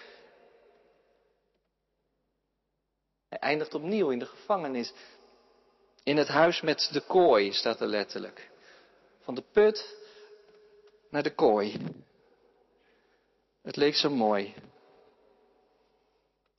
hij 3.28 3.38
eindigt 3.38 3.74
opnieuw 3.74 4.10
in 4.10 4.18
de 4.18 4.26
gevangenis. 4.26 4.92
In 6.02 6.16
het 6.16 6.28
huis 6.28 6.60
met 6.60 6.88
de 6.92 7.00
kooi 7.00 7.52
staat 7.52 7.80
er 7.80 7.86
letterlijk. 7.86 8.50
Van 9.20 9.34
de 9.34 9.42
put 9.52 9.96
naar 11.10 11.22
de 11.22 11.34
kooi. 11.34 11.76
Het 13.62 13.76
leek 13.76 13.94
zo 13.94 14.10
mooi. 14.10 14.54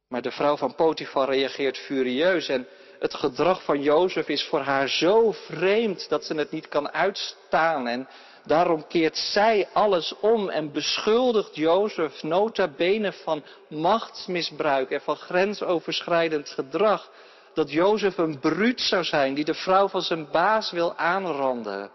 Maar 0.07 0.21
de 0.21 0.31
vrouw 0.31 0.57
van 0.57 0.75
Potifar 0.75 1.29
reageert 1.29 1.77
furieus 1.77 2.47
en 2.47 2.67
het 2.99 3.13
gedrag 3.13 3.63
van 3.63 3.81
Jozef 3.81 4.27
is 4.27 4.43
voor 4.43 4.59
haar 4.59 4.89
zo 4.89 5.31
vreemd 5.31 6.09
dat 6.09 6.25
ze 6.25 6.35
het 6.35 6.51
niet 6.51 6.67
kan 6.67 6.89
uitstaan. 6.89 7.87
En 7.87 8.07
daarom 8.47 8.87
keert 8.87 9.17
zij 9.17 9.67
alles 9.73 10.13
om 10.19 10.49
en 10.49 10.71
beschuldigt 10.71 11.55
Jozef 11.55 12.23
nota 12.23 12.67
bene 12.67 13.13
van 13.13 13.43
machtsmisbruik 13.69 14.91
en 14.91 15.01
van 15.01 15.15
grensoverschrijdend 15.15 16.49
gedrag. 16.49 17.11
dat 17.53 17.71
Jozef 17.71 18.17
een 18.17 18.39
bruut 18.39 18.81
zou 18.81 19.03
zijn 19.03 19.33
die 19.33 19.45
de 19.45 19.53
vrouw 19.53 19.87
van 19.87 20.01
zijn 20.01 20.31
baas 20.31 20.71
wil 20.71 20.95
aanranden. 20.95 21.91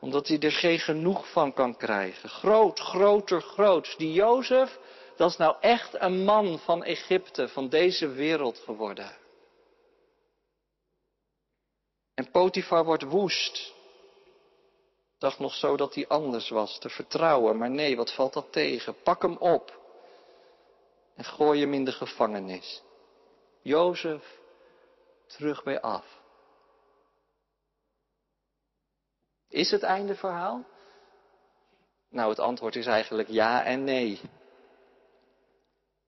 Omdat 0.00 0.28
hij 0.28 0.38
er 0.38 0.52
geen 0.52 0.78
genoeg 0.78 1.30
van 1.30 1.52
kan 1.52 1.76
krijgen. 1.76 2.28
Groot, 2.28 2.80
groter, 2.80 3.40
groot. 3.40 3.94
Die 3.98 4.12
Jozef, 4.12 4.78
dat 5.16 5.30
is 5.30 5.36
nou 5.36 5.56
echt 5.60 6.00
een 6.00 6.24
man 6.24 6.58
van 6.58 6.84
Egypte, 6.84 7.48
van 7.48 7.68
deze 7.68 8.08
wereld 8.08 8.58
geworden. 8.64 9.10
En 12.14 12.30
Potifar 12.30 12.84
wordt 12.84 13.02
woest. 13.02 13.72
Dacht 15.22 15.38
nog 15.38 15.54
zo 15.54 15.76
dat 15.76 15.94
hij 15.94 16.06
anders 16.08 16.48
was, 16.48 16.78
te 16.78 16.88
vertrouwen. 16.88 17.56
Maar 17.56 17.70
nee, 17.70 17.96
wat 17.96 18.12
valt 18.12 18.32
dat 18.32 18.52
tegen? 18.52 19.02
Pak 19.02 19.22
hem 19.22 19.36
op. 19.36 19.80
En 21.16 21.24
gooi 21.24 21.60
hem 21.60 21.74
in 21.74 21.84
de 21.84 21.92
gevangenis. 21.92 22.82
Jozef 23.60 24.38
terug 25.26 25.62
bij 25.62 25.80
af. 25.80 26.20
Is 29.48 29.70
het 29.70 29.82
einde 29.82 30.14
verhaal? 30.14 30.64
Nou, 32.08 32.28
het 32.28 32.38
antwoord 32.38 32.76
is 32.76 32.86
eigenlijk 32.86 33.28
ja 33.28 33.64
en 33.64 33.84
nee. 33.84 34.20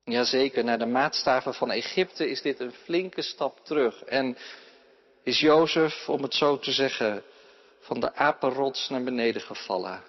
Jazeker, 0.03 0.63
naar 0.63 0.79
de 0.79 0.85
maatstaven 0.85 1.53
van 1.53 1.71
Egypte 1.71 2.29
is 2.29 2.41
dit 2.41 2.59
een 2.59 2.73
flinke 2.73 3.21
stap 3.21 3.65
terug. 3.65 4.03
En 4.03 4.37
is 5.23 5.39
Jozef, 5.39 6.09
om 6.09 6.23
het 6.23 6.33
zo 6.33 6.59
te 6.59 6.71
zeggen, 6.71 7.23
van 7.85 7.99
de 7.99 8.13
apenrots 8.13 8.89
naar 8.89 9.03
beneden 9.03 9.41
gevallen. 9.41 10.03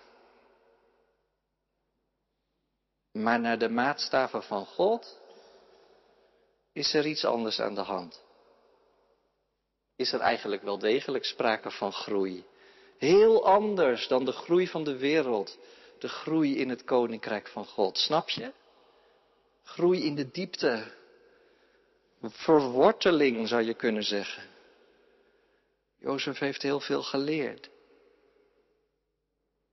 Maar 3.12 3.40
naar 3.40 3.58
de 3.58 3.68
maatstaven 3.68 4.42
van 4.42 4.66
God 4.66 5.18
is 6.72 6.94
er 6.94 7.06
iets 7.06 7.24
anders 7.24 7.60
aan 7.60 7.74
de 7.74 7.80
hand. 7.80 8.22
Is 9.96 10.12
er 10.12 10.20
eigenlijk 10.20 10.62
wel 10.62 10.78
degelijk 10.78 11.24
sprake 11.24 11.70
van 11.70 11.92
groei. 11.92 12.44
Heel 12.98 13.46
anders 13.46 14.08
dan 14.08 14.24
de 14.24 14.32
groei 14.32 14.68
van 14.68 14.84
de 14.84 14.96
wereld. 14.96 15.58
De 15.98 16.08
groei 16.08 16.58
in 16.58 16.68
het 16.68 16.84
koninkrijk 16.84 17.48
van 17.48 17.66
God. 17.66 17.98
Snap 17.98 18.28
je? 18.28 18.52
Groei 19.62 20.04
in 20.04 20.14
de 20.14 20.30
diepte. 20.30 20.92
Verworteling 22.22 23.48
zou 23.48 23.62
je 23.62 23.74
kunnen 23.74 24.02
zeggen. 24.02 24.55
Jozef 25.98 26.38
heeft 26.38 26.62
heel 26.62 26.80
veel 26.80 27.02
geleerd. 27.02 27.70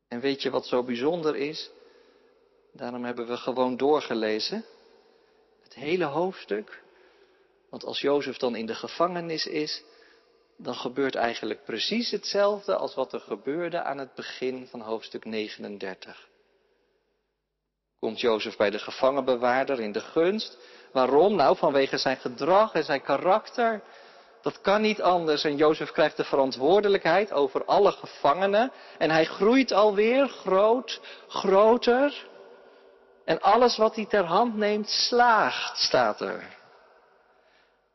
En 0.08 0.20
weet 0.20 0.42
je 0.42 0.50
wat 0.50 0.66
zo 0.66 0.84
bijzonder 0.84 1.36
is? 1.36 1.72
Daarom 2.74 3.04
hebben 3.04 3.28
we 3.28 3.38
gewoon 3.38 3.78
doorgelezen. 3.78 4.66
Het 5.64 5.74
hele 5.74 6.06
hoofdstuk. 6.06 6.84
Want 7.70 7.86
als 7.86 8.02
Jozef 8.02 8.38
dan 8.38 8.56
in 8.56 8.66
de 8.66 8.76
gevangenis 8.76 9.46
is, 9.46 9.84
dan 10.58 10.76
gebeurt 10.76 11.16
eigenlijk 11.16 11.64
precies 11.64 12.12
hetzelfde 12.12 12.76
als 12.76 12.96
wat 12.96 13.14
er 13.14 13.20
gebeurde 13.20 13.82
aan 13.82 13.98
het 13.98 14.14
begin 14.16 14.68
van 14.68 14.82
hoofdstuk 14.82 15.26
39. 15.26 16.28
Komt 18.00 18.20
Jozef 18.20 18.58
bij 18.58 18.70
de 18.70 18.80
gevangenbewaarder 18.80 19.80
in 19.80 19.92
de 19.92 20.00
gunst. 20.00 20.58
Waarom? 20.92 21.36
Nou, 21.36 21.58
vanwege 21.58 21.98
zijn 21.98 22.18
gedrag 22.18 22.74
en 22.74 22.84
zijn 22.84 23.02
karakter. 23.02 23.84
Dat 24.44 24.62
kan 24.62 24.82
niet 24.82 25.02
anders. 25.02 25.44
En 25.44 25.56
Jozef 25.56 25.92
krijgt 25.92 26.18
de 26.18 26.24
verantwoordelijkheid 26.24 27.32
over 27.32 27.66
alle 27.66 27.92
gevangenen. 27.92 28.72
En 28.98 29.10
hij 29.10 29.26
groeit 29.26 29.72
alweer 29.72 30.28
groot, 30.28 31.02
groter. 31.28 32.28
En 33.26 33.42
alles 33.42 33.78
wat 33.78 33.96
hij 33.96 34.06
ter 34.06 34.24
hand 34.24 34.56
neemt 34.56 34.90
slaagt, 34.90 35.78
staat 35.78 36.22
er. 36.22 36.44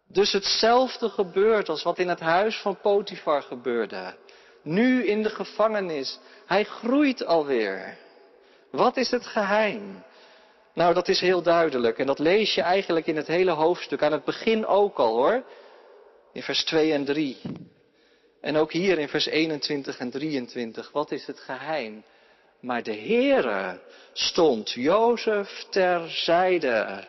Dus 0.07 0.33
hetzelfde 0.33 1.09
gebeurt 1.09 1.69
als 1.69 1.83
wat 1.83 1.99
in 1.99 2.09
het 2.09 2.21
huis 2.21 2.57
van 2.61 2.81
Potifar 2.81 3.43
gebeurde. 3.43 4.15
Nu 4.63 5.07
in 5.07 5.23
de 5.23 5.31
gevangenis. 5.31 6.19
Hij 6.47 6.65
groeit 6.65 7.27
alweer. 7.27 7.97
Wat 8.71 8.97
is 8.97 9.11
het 9.11 9.27
geheim? 9.27 10.05
Nou, 10.75 10.95
dat 10.95 11.09
is 11.09 11.21
heel 11.21 11.43
duidelijk. 11.43 11.99
En 11.99 12.07
dat 12.07 12.19
lees 12.19 12.55
je 12.55 12.63
eigenlijk 12.63 13.07
in 13.07 13.17
het 13.17 13.27
hele 13.27 13.51
hoofdstuk. 13.51 14.03
Aan 14.03 14.13
het 14.13 14.25
begin 14.25 14.67
ook 14.67 14.99
al 14.99 15.17
hoor. 15.17 15.43
In 16.38 16.44
vers 16.44 16.64
2 16.64 16.92
en 16.92 17.05
3. 17.05 17.37
En 18.40 18.57
ook 18.57 18.72
hier 18.72 18.98
in 18.98 19.09
vers 19.09 19.27
21 19.27 19.98
en 19.98 20.11
23. 20.11 20.90
Wat 20.92 21.11
is 21.11 21.27
het 21.27 21.40
geheim? 21.40 22.05
Maar 22.61 22.83
de 22.83 22.94
Heere 22.94 23.81
stond 24.12 24.70
Jozef 24.70 25.64
terzijde. 25.70 27.05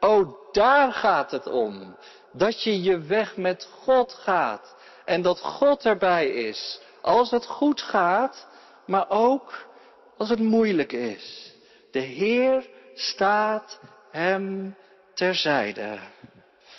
Oh, 0.00 0.52
daar 0.52 0.92
gaat 0.92 1.30
het 1.30 1.46
om. 1.46 1.96
Dat 2.32 2.62
je 2.62 2.82
je 2.82 2.98
weg 2.98 3.36
met 3.36 3.68
God 3.82 4.12
gaat. 4.12 4.76
En 5.04 5.22
dat 5.22 5.40
God 5.40 5.84
erbij 5.84 6.28
is. 6.28 6.80
Als 7.00 7.30
het 7.30 7.46
goed 7.46 7.82
gaat, 7.82 8.46
maar 8.86 9.10
ook 9.10 9.68
als 10.16 10.28
het 10.28 10.40
moeilijk 10.40 10.92
is. 10.92 11.54
De 11.90 12.00
Heer 12.00 12.68
staat 12.94 13.80
hem 14.10 14.76
terzijde. 15.14 15.98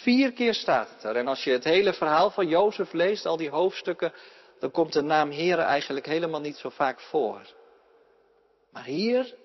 Vier 0.10 0.34
keer 0.34 0.54
staat 0.54 0.90
het 0.90 1.04
er. 1.04 1.16
En 1.16 1.28
als 1.28 1.44
je 1.44 1.52
het 1.52 1.64
hele 1.64 1.94
verhaal 1.94 2.30
van 2.30 2.48
Jozef 2.48 2.94
leest, 2.94 3.26
al 3.26 3.38
die 3.38 3.50
hoofdstukken, 3.50 4.14
dan 4.60 4.72
komt 4.72 4.94
de 4.94 5.02
naam 5.02 5.32
Heere 5.32 5.62
eigenlijk 5.62 6.06
helemaal 6.06 6.40
niet 6.40 6.58
zo 6.58 6.70
vaak 6.70 7.00
voor. 7.00 7.54
Maar 8.72 8.84
hier, 8.84 9.36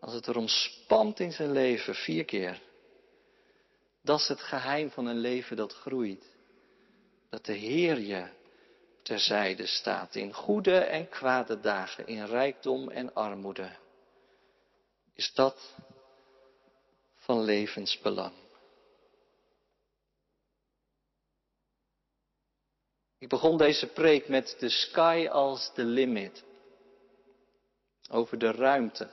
als 0.00 0.14
het 0.14 0.28
erom 0.28 0.48
spant 0.48 1.20
in 1.20 1.32
zijn 1.32 1.52
leven, 1.52 1.94
vier 1.94 2.24
keer. 2.24 2.60
Dat 4.02 4.18
is 4.18 4.28
het 4.28 4.40
geheim 4.40 4.90
van 4.90 5.06
een 5.06 5.18
leven 5.18 5.56
dat 5.56 5.72
groeit. 5.72 6.26
Dat 7.30 7.44
de 7.44 7.52
Heer 7.52 8.00
je 8.00 8.26
terzijde 9.02 9.66
staat 9.66 10.14
in 10.14 10.32
goede 10.32 10.78
en 10.78 11.08
kwade 11.08 11.60
dagen, 11.60 12.06
in 12.06 12.24
rijkdom 12.24 12.90
en 12.90 13.14
armoede. 13.14 13.70
Is 15.14 15.32
dat 15.34 15.74
van 17.16 17.40
levensbelang? 17.40 18.41
Ik 23.22 23.28
begon 23.28 23.56
deze 23.56 23.86
preek 23.86 24.28
met 24.28 24.56
de 24.58 24.68
sky 24.68 25.28
als 25.30 25.72
the 25.74 25.84
limit. 25.84 26.44
Over 28.10 28.38
de 28.38 28.50
ruimte. 28.50 29.08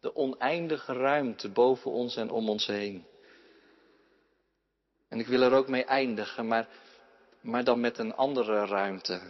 De 0.00 0.14
oneindige 0.14 0.92
ruimte 0.92 1.48
boven 1.48 1.90
ons 1.90 2.16
en 2.16 2.30
om 2.30 2.48
ons 2.48 2.66
heen. 2.66 3.06
En 5.08 5.18
ik 5.18 5.26
wil 5.26 5.42
er 5.42 5.52
ook 5.52 5.68
mee 5.68 5.84
eindigen, 5.84 6.46
maar, 6.46 6.68
maar 7.40 7.64
dan 7.64 7.80
met 7.80 7.98
een 7.98 8.14
andere 8.14 8.66
ruimte. 8.66 9.20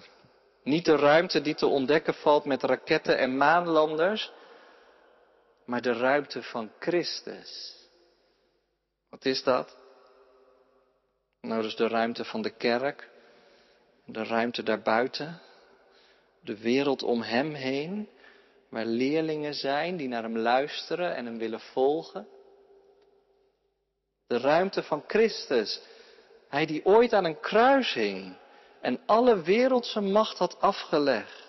Niet 0.62 0.84
de 0.84 0.96
ruimte 0.96 1.40
die 1.40 1.54
te 1.54 1.66
ontdekken 1.66 2.14
valt 2.14 2.44
met 2.44 2.62
raketten 2.62 3.18
en 3.18 3.36
maanlanders, 3.36 4.32
maar 5.64 5.82
de 5.82 5.92
ruimte 5.92 6.42
van 6.42 6.72
Christus. 6.78 7.74
Wat 9.10 9.24
is 9.24 9.42
dat? 9.42 9.76
Nou, 11.40 11.62
dus 11.62 11.76
de 11.76 11.88
ruimte 11.88 12.24
van 12.24 12.42
de 12.42 12.50
kerk, 12.50 13.14
de 14.06 14.24
ruimte 14.24 14.62
daarbuiten, 14.62 15.40
de 16.40 16.58
wereld 16.58 17.02
om 17.02 17.22
Hem 17.22 17.54
heen, 17.54 18.08
waar 18.68 18.86
leerlingen 18.86 19.54
zijn 19.54 19.96
die 19.96 20.08
naar 20.08 20.22
Hem 20.22 20.38
luisteren 20.38 21.16
en 21.16 21.26
Hem 21.26 21.38
willen 21.38 21.60
volgen. 21.60 22.28
De 24.26 24.38
ruimte 24.38 24.82
van 24.82 25.04
Christus, 25.06 25.80
Hij 26.48 26.66
die 26.66 26.84
ooit 26.84 27.12
aan 27.12 27.24
een 27.24 27.40
kruis 27.40 27.92
hing 27.92 28.36
en 28.80 29.00
alle 29.06 29.42
wereldse 29.42 30.00
macht 30.00 30.38
had 30.38 30.60
afgelegd. 30.60 31.44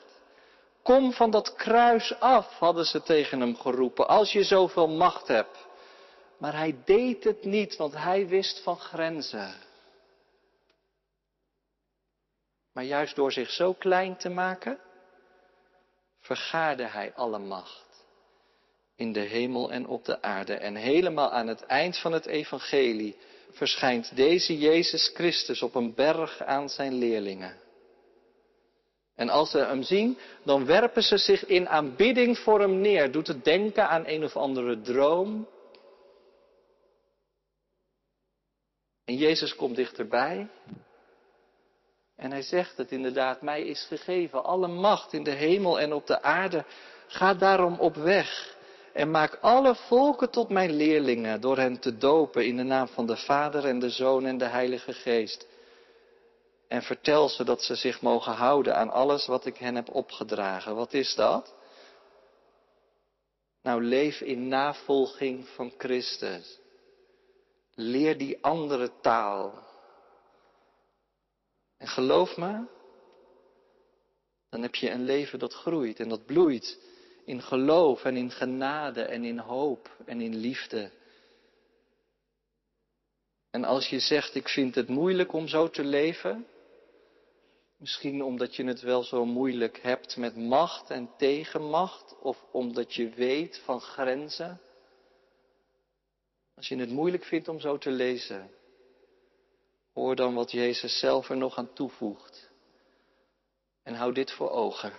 Kom 0.84 1.14
van 1.14 1.32
dat 1.32 1.56
kruis 1.56 2.20
af, 2.20 2.48
hadden 2.60 2.86
ze 2.86 3.04
tegen 3.04 3.40
hem 3.40 3.56
geroepen, 3.56 4.08
als 4.08 4.32
je 4.32 4.44
zoveel 4.44 4.88
macht 4.88 5.28
hebt. 5.28 5.68
Maar 6.38 6.56
hij 6.56 6.76
deed 6.86 7.24
het 7.24 7.44
niet, 7.44 7.76
want 7.76 7.94
hij 7.94 8.28
wist 8.28 8.64
van 8.64 8.78
grenzen. 8.78 9.67
Maar 12.78 12.86
juist 12.86 13.16
door 13.16 13.32
zich 13.32 13.50
zo 13.50 13.74
klein 13.74 14.18
te 14.18 14.30
maken, 14.30 14.80
vergaarde 16.20 16.84
hij 16.84 17.14
alle 17.14 17.40
macht. 17.40 18.06
In 18.96 19.14
de 19.14 19.20
hemel 19.20 19.72
en 19.72 19.88
op 19.88 20.06
de 20.06 20.22
aarde. 20.22 20.54
En 20.54 20.76
helemaal 20.76 21.32
aan 21.32 21.48
het 21.48 21.62
eind 21.62 21.98
van 21.98 22.12
het 22.12 22.26
evangelie 22.26 23.18
verschijnt 23.52 24.16
deze 24.16 24.58
Jezus 24.58 25.12
Christus 25.14 25.62
op 25.62 25.76
een 25.76 25.94
berg 25.94 26.44
aan 26.44 26.70
zijn 26.70 26.94
leerlingen. 26.94 27.58
En 29.16 29.30
als 29.30 29.52
ze 29.52 29.58
hem 29.58 29.84
zien, 29.84 30.18
dan 30.44 30.66
werpen 30.66 31.04
ze 31.04 31.18
zich 31.18 31.46
in 31.46 31.70
aanbidding 31.70 32.38
voor 32.38 32.60
hem 32.60 32.82
neer. 32.82 33.12
Doet 33.12 33.28
het 33.28 33.44
denken 33.44 33.90
aan 33.90 34.08
een 34.08 34.24
of 34.24 34.36
andere 34.36 34.82
droom. 34.82 35.48
En 39.06 39.16
Jezus 39.16 39.56
komt 39.56 39.76
dichterbij. 39.76 40.48
En 42.18 42.32
hij 42.32 42.42
zegt 42.42 42.78
het 42.78 42.92
inderdaad, 42.92 43.42
mij 43.42 43.62
is 43.62 43.86
gegeven 43.88 44.44
alle 44.44 44.68
macht 44.68 45.14
in 45.14 45.24
de 45.24 45.32
hemel 45.32 45.80
en 45.80 45.94
op 45.94 46.08
de 46.08 46.22
aarde. 46.22 46.66
Ga 47.08 47.34
daarom 47.34 47.80
op 47.80 47.96
weg 47.96 48.56
En 48.94 49.12
maak 49.12 49.38
alle 49.42 49.76
volken 49.76 50.30
tot 50.30 50.50
mijn 50.50 50.76
leerlingen 50.76 51.42
door 51.42 51.58
hen 51.58 51.80
te 51.80 51.98
dopen 51.98 52.46
in 52.46 52.58
de 52.58 52.64
naam 52.64 52.88
van 52.88 53.06
de 53.06 53.18
Vader 53.18 53.66
en 53.66 53.80
de 53.80 53.90
Zoon 53.90 54.26
en 54.26 54.38
de 54.38 54.46
Heilige 54.46 54.94
Geest. 54.94 55.48
En 56.68 56.82
vertel 56.82 57.30
ze 57.30 57.44
dat 57.44 57.62
ze 57.62 57.76
zich 57.76 58.02
mogen 58.02 58.34
houden 58.34 58.76
aan 58.76 58.90
alles 58.90 59.28
wat 59.28 59.46
ik 59.46 59.58
hen 59.58 59.76
heb 59.76 59.96
opgedragen. 59.96 60.76
Wat 60.76 60.94
is 60.94 61.16
dat? 61.16 61.56
Nou, 63.62 63.84
leef 63.84 64.22
in 64.22 64.48
navolging 64.48 65.48
van 65.48 65.74
Christus. 65.78 66.60
Leer 67.74 68.18
die 68.18 68.38
andere 68.42 68.92
taal. 69.02 69.67
En 71.78 71.88
geloof 71.88 72.38
me, 72.38 72.66
dan 74.50 74.62
heb 74.62 74.76
je 74.76 74.90
een 74.90 75.04
leven 75.04 75.40
dat 75.40 75.54
groeit 75.54 76.00
en 76.00 76.10
dat 76.10 76.26
bloeit 76.26 76.80
in 77.26 77.42
geloof 77.42 78.04
en 78.04 78.18
in 78.18 78.32
genade 78.32 79.02
en 79.02 79.24
in 79.24 79.40
hoop 79.40 79.98
en 80.06 80.22
in 80.22 80.36
liefde. 80.36 80.92
En 83.50 83.64
als 83.64 83.88
je 83.88 84.00
zegt, 84.00 84.36
ik 84.36 84.48
vind 84.48 84.76
het 84.76 84.88
moeilijk 84.88 85.34
om 85.34 85.48
zo 85.48 85.70
te 85.70 85.84
leven, 85.84 86.48
misschien 87.78 88.24
omdat 88.24 88.56
je 88.56 88.64
het 88.64 88.82
wel 88.82 89.04
zo 89.04 89.26
moeilijk 89.26 89.80
hebt 89.82 90.18
met 90.18 90.36
macht 90.36 90.90
en 90.90 91.10
tegenmacht, 91.18 92.16
of 92.20 92.44
omdat 92.52 92.94
je 92.94 93.10
weet 93.10 93.62
van 93.66 93.82
grenzen. 93.82 94.62
Als 96.56 96.68
je 96.68 96.78
het 96.78 96.90
moeilijk 96.90 97.24
vindt 97.24 97.48
om 97.48 97.60
zo 97.60 97.78
te 97.78 97.92
lezen, 97.92 98.52
hoor 99.98 100.16
dan 100.16 100.34
wat 100.34 100.52
Jezus 100.52 101.00
zelf 101.00 101.30
er 101.30 101.38
nog 101.38 101.58
aan 101.58 101.74
toevoegt. 101.74 102.50
En 103.84 103.96
hou 103.96 104.14
dit 104.14 104.32
voor 104.32 104.50
ogen. 104.50 104.94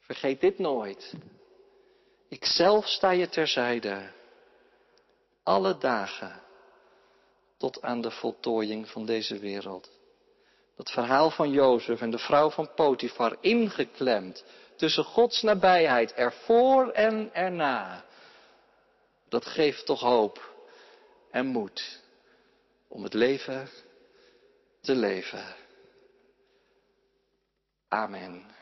Vergeet 0.00 0.40
dit 0.40 0.58
nooit. 0.58 1.14
Ik 2.28 2.44
zelf 2.44 2.86
sta 2.86 3.10
je 3.10 3.28
terzijde. 3.28 4.10
Alle 5.42 5.78
dagen 5.78 6.42
tot 7.56 7.82
aan 7.82 8.00
de 8.00 8.10
voltooiing 8.10 8.88
van 8.88 9.06
deze 9.06 9.38
wereld. 9.38 9.90
Dat 10.76 10.90
verhaal 10.90 11.30
van 11.30 11.50
Jozef 11.50 12.00
en 12.00 12.10
de 12.10 12.18
vrouw 12.18 12.50
van 12.50 12.74
Potifar 12.74 13.36
ingeklemd 13.40 14.44
tussen 14.76 15.04
Gods 15.04 15.42
nabijheid 15.42 16.12
ervoor 16.12 16.88
en 16.88 17.34
erna. 17.34 18.04
Dat 19.28 19.46
geeft 19.46 19.86
toch 19.86 20.00
hoop 20.00 20.54
en 21.30 21.46
moed 21.46 21.99
om 22.90 23.02
het 23.02 23.14
leven 23.14 23.68
te 24.80 24.94
leven. 24.94 25.44
Amen. 27.88 28.59